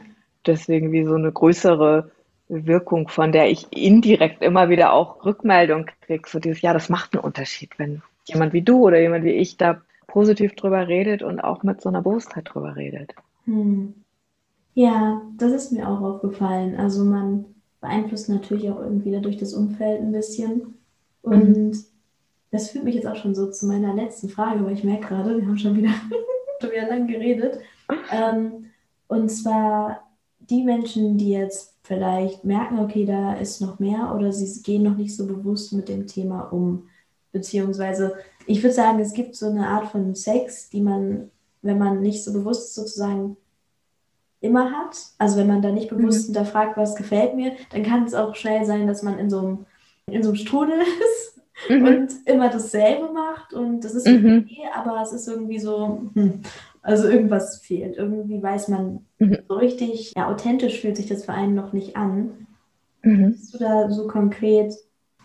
[0.46, 2.10] deswegen wie so eine größere
[2.48, 6.28] Wirkung, von der ich indirekt immer wieder auch Rückmeldung kriege.
[6.28, 9.56] So dieses, ja, das macht einen Unterschied, wenn jemand wie du oder jemand wie ich
[9.56, 13.14] da positiv drüber redet und auch mit so einer Bewusstheit drüber redet.
[13.44, 13.94] Hm.
[14.74, 16.76] Ja, das ist mir auch aufgefallen.
[16.76, 17.46] Also man
[17.82, 20.78] beeinflusst natürlich auch irgendwie dadurch das Umfeld ein bisschen.
[21.20, 21.84] Und mhm.
[22.50, 25.36] das führt mich jetzt auch schon so zu meiner letzten Frage, weil ich merke gerade,
[25.36, 25.90] wir haben schon wieder,
[26.60, 27.58] schon wieder lang geredet.
[28.10, 28.66] Ähm,
[29.08, 30.08] und zwar
[30.38, 34.96] die Menschen, die jetzt vielleicht merken, okay, da ist noch mehr oder sie gehen noch
[34.96, 36.88] nicht so bewusst mit dem Thema um.
[37.32, 38.14] Beziehungsweise,
[38.46, 41.30] ich würde sagen, es gibt so eine Art von Sex, die man,
[41.62, 43.36] wenn man nicht so bewusst sozusagen
[44.42, 46.34] immer hat, also wenn man da nicht bewusst mhm.
[46.34, 49.66] hinterfragt, was gefällt mir, dann kann es auch schnell sein, dass man in so einem,
[50.06, 51.84] in so einem Strudel ist mhm.
[51.84, 54.44] und immer dasselbe macht und das ist mhm.
[54.44, 56.40] okay, aber es ist irgendwie so, hm,
[56.82, 57.96] also irgendwas fehlt.
[57.96, 59.38] Irgendwie weiß man mhm.
[59.48, 62.46] so richtig, ja, authentisch fühlt sich das für einen noch nicht an.
[63.02, 63.32] Mhm.
[63.32, 64.74] Bist du da so konkret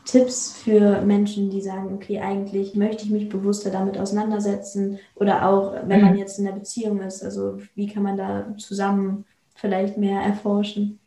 [0.08, 5.74] Tipps für Menschen, die sagen, okay, eigentlich möchte ich mich bewusster damit auseinandersetzen oder auch,
[5.86, 6.20] wenn man mhm.
[6.20, 11.00] jetzt in der Beziehung ist, also wie kann man da zusammen vielleicht mehr erforschen?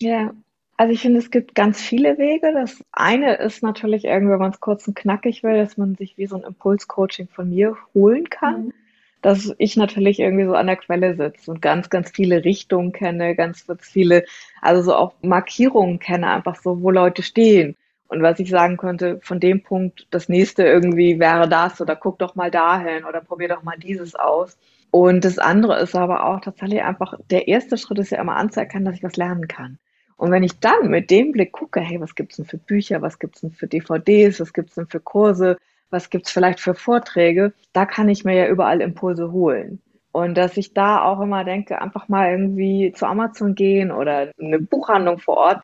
[0.00, 0.32] Ja,
[0.76, 2.52] also ich finde, es gibt ganz viele Wege.
[2.54, 6.16] Das eine ist natürlich irgendwie, wenn man es kurz und knackig will, dass man sich
[6.16, 8.66] wie so ein Impulscoaching von mir holen kann.
[8.66, 8.72] Mhm.
[9.20, 13.34] Dass ich natürlich irgendwie so an der Quelle sitze und ganz, ganz viele Richtungen kenne,
[13.34, 14.24] ganz, ganz viele,
[14.62, 17.74] also so auch Markierungen kenne, einfach so, wo Leute stehen
[18.08, 22.18] und was ich sagen könnte, von dem Punkt, das nächste irgendwie wäre das oder guck
[22.18, 24.58] doch mal dahin oder probier doch mal dieses aus.
[24.90, 28.86] Und das andere ist aber auch tatsächlich einfach, der erste Schritt ist ja immer anzuerkennen,
[28.86, 29.78] dass ich was lernen kann.
[30.16, 33.18] Und wenn ich dann mit dem Blick gucke, hey, was gibt's denn für Bücher, was
[33.18, 35.58] gibt's denn für DVDs, was gibt's denn für Kurse,
[35.90, 39.82] was gibt's vielleicht für Vorträge, da kann ich mir ja überall Impulse holen.
[40.10, 44.58] Und dass ich da auch immer denke, einfach mal irgendwie zu Amazon gehen oder eine
[44.58, 45.62] Buchhandlung vor Ort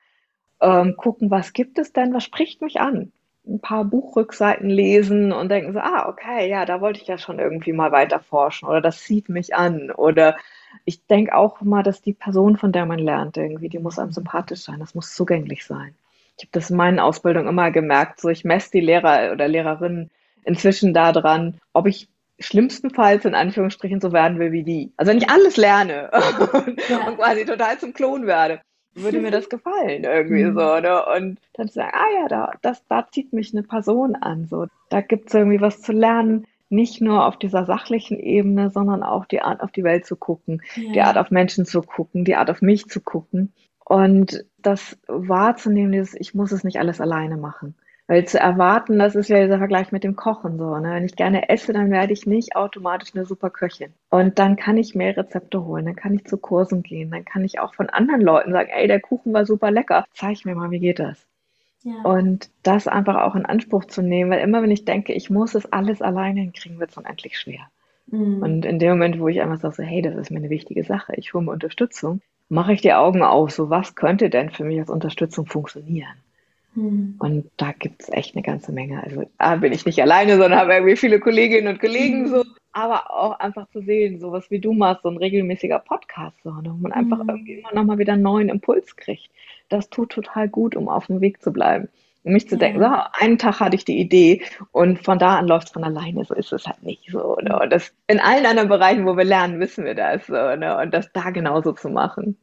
[0.65, 3.12] ähm, gucken, was gibt es denn, was spricht mich an?
[3.47, 7.39] Ein paar Buchrückseiten lesen und denken so, ah, okay, ja, da wollte ich ja schon
[7.39, 10.37] irgendwie mal weiter forschen oder das zieht mich an oder
[10.87, 14.12] ich denke auch mal, dass die Person, von der man lernt, irgendwie, die muss einem
[14.12, 15.95] sympathisch sein, das muss zugänglich sein.
[16.39, 20.11] Ich habe das in meinen Ausbildungen immer gemerkt, so ich messe die Lehrer oder Lehrerinnen
[20.45, 22.09] inzwischen daran, ob ich
[22.41, 24.93] schlimmstenfalls in Anführungsstrichen so werden will wie die.
[24.97, 27.07] Also wenn ich alles lerne und, ja.
[27.07, 28.61] und quasi total zum Klon werde,
[28.95, 30.55] würde mir das gefallen irgendwie mhm.
[30.55, 31.05] so, ne?
[31.17, 34.47] Und dann zu sagen, ah ja, da, das, da zieht mich eine Person an.
[34.47, 39.03] So, da gibt es irgendwie was zu lernen, nicht nur auf dieser sachlichen Ebene, sondern
[39.03, 40.93] auch die Art auf die Welt zu gucken, ja.
[40.93, 43.53] die Art auf Menschen zu gucken, die Art auf mich zu gucken.
[43.85, 47.75] Und das wahrzunehmen, dieses, ich muss es nicht alles alleine machen.
[48.07, 50.77] Weil zu erwarten, das ist ja dieser Vergleich mit dem Kochen so.
[50.77, 50.93] Ne?
[50.93, 53.95] Wenn ich gerne esse, dann werde ich nicht automatisch eine super Köchin.
[54.11, 57.45] Und dann kann ich mehr Rezepte holen, dann kann ich zu Kursen gehen, dann kann
[57.45, 60.71] ich auch von anderen Leuten sagen, ey, der Kuchen war super lecker, zeig mir mal,
[60.71, 61.27] wie geht das?
[61.83, 62.03] Ja.
[62.03, 65.55] Und das einfach auch in Anspruch zu nehmen, weil immer wenn ich denke, ich muss
[65.55, 67.71] es alles alleine hinkriegen, wird es unendlich schwer.
[68.07, 68.43] Mhm.
[68.43, 70.85] Und in dem Moment, wo ich einfach sage, so, hey, das ist mir eine wichtige
[70.85, 74.65] Sache, ich hole mir Unterstützung, mache ich die Augen auf, so was könnte denn für
[74.65, 76.17] mich als Unterstützung funktionieren?
[76.75, 77.16] Hm.
[77.18, 79.03] Und da gibt es echt eine ganze Menge.
[79.03, 82.45] Also da bin ich nicht alleine, sondern habe irgendwie viele Kolleginnen und Kollegen so.
[82.72, 86.70] Aber auch einfach zu sehen, sowas wie du machst, so ein regelmäßiger Podcast, so, ne,
[86.72, 87.29] wo man einfach Mhm.
[87.29, 89.31] irgendwie immer nochmal wieder einen neuen Impuls kriegt.
[89.68, 91.89] Das tut total gut, um auf dem Weg zu bleiben.
[92.25, 93.11] Um mich zu denken, so, Ja.
[93.20, 96.25] einen Tag hatte ich die Idee und von da an läuft es von alleine.
[96.25, 97.37] So ist es halt nicht so.
[97.43, 97.57] Ne?
[97.61, 100.27] Und das in allen anderen Bereichen, wo wir lernen, wissen wir das.
[100.27, 100.77] So, ne?
[100.83, 102.37] Und das da genauso zu machen.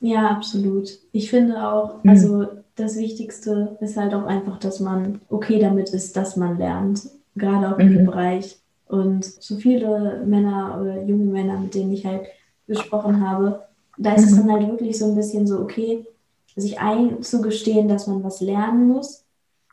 [0.00, 0.90] Ja, absolut.
[1.12, 6.16] Ich finde auch, also das Wichtigste ist halt auch einfach, dass man okay damit ist,
[6.16, 8.06] dass man lernt, gerade auch in dem Mhm.
[8.06, 8.60] Bereich.
[8.86, 12.26] Und so viele Männer oder junge Männer, mit denen ich halt
[12.68, 13.66] gesprochen habe,
[13.96, 14.36] da ist es Mhm.
[14.36, 16.06] dann halt wirklich so ein bisschen so, okay,
[16.56, 19.24] sich einzugestehen, dass man was lernen muss,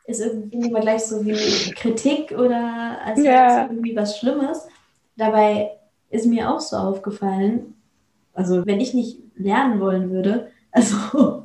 [0.06, 4.66] ist irgendwie immer gleich so wie Kritik oder als es irgendwie was Schlimmes.
[5.16, 5.70] Dabei
[6.10, 7.74] ist mir auch so aufgefallen,
[8.34, 11.43] also wenn ich nicht lernen wollen würde, also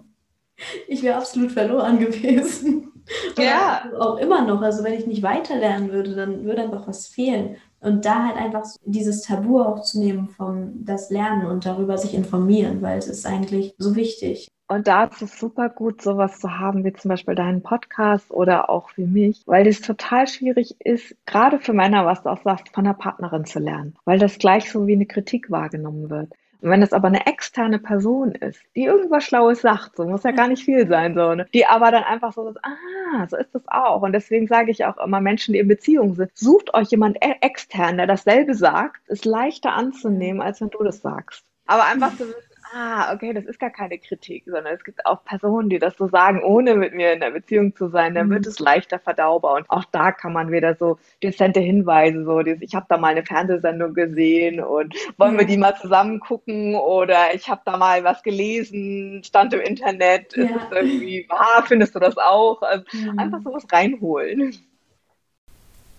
[0.88, 2.92] ich wäre absolut verloren gewesen.
[3.36, 3.84] Oder Ja.
[4.00, 4.62] Auch immer noch.
[4.62, 7.58] Also wenn ich nicht weiter lernen würde, dann würde einfach was fehlen.
[7.82, 11.98] Und da halt einfach so dieses Tabu auch zu nehmen vom das Lernen und darüber
[11.98, 14.50] sich informieren, weil es ist eigentlich so wichtig.
[14.72, 18.70] Und da ist es super gut, sowas zu haben, wie zum Beispiel deinen Podcast oder
[18.70, 22.70] auch für mich, weil es total schwierig ist, gerade für Männer, was du auch sagst,
[22.70, 26.34] von der Partnerin zu lernen, weil das gleich so wie eine Kritik wahrgenommen wird.
[26.62, 30.50] Wenn das aber eine externe Person ist, die irgendwas Schlaues sagt, so muss ja gar
[30.50, 31.48] nicht viel sein, so, ne?
[31.54, 34.02] die aber dann einfach so, ah, so ist das auch.
[34.02, 37.36] Und deswegen sage ich auch immer Menschen, die in Beziehungen sind, sucht euch jemand e-
[37.42, 41.46] extern, der dasselbe sagt, ist leichter anzunehmen, als wenn du das sagst.
[41.66, 45.24] Aber einfach zu wissen, ah, okay, das ist gar keine Kritik, sondern es gibt auch
[45.24, 48.46] Personen, die das so sagen, ohne mit mir in der Beziehung zu sein, dann wird
[48.46, 48.50] Mhm.
[48.50, 49.56] es leichter verdaubar.
[49.58, 53.10] Und auch da kann man wieder so dezente Hinweise, so dieses, ich habe da mal
[53.10, 55.48] eine Fernsehsendung gesehen und wollen wir Ja.
[55.48, 60.50] die mal zusammen gucken oder ich habe da mal was gelesen, stand im Internet, ist
[60.52, 60.58] Ja.
[60.58, 62.62] es irgendwie, ah, findest du das auch?
[62.62, 63.18] Also Mhm.
[63.18, 64.54] einfach sowas reinholen.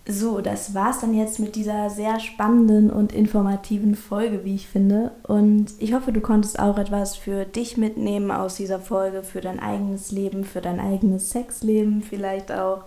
[0.07, 5.11] So, das war's dann jetzt mit dieser sehr spannenden und informativen Folge, wie ich finde.
[5.23, 9.59] Und ich hoffe, du konntest auch etwas für dich mitnehmen aus dieser Folge, für dein
[9.59, 12.83] eigenes Leben, für dein eigenes Sexleben vielleicht auch.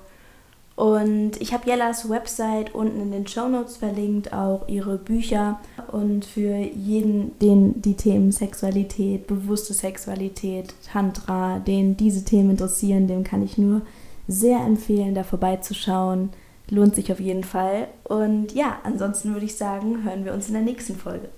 [0.77, 5.61] Und ich habe Jellas Website unten in den Show Notes verlinkt, auch ihre Bücher.
[5.93, 13.23] Und für jeden, den die Themen Sexualität, bewusste Sexualität, Tantra, den diese Themen interessieren, dem
[13.23, 13.83] kann ich nur
[14.27, 16.31] sehr empfehlen, da vorbeizuschauen.
[16.71, 17.89] Lohnt sich auf jeden Fall.
[18.05, 21.29] Und ja, ansonsten würde ich sagen, hören wir uns in der nächsten Folge.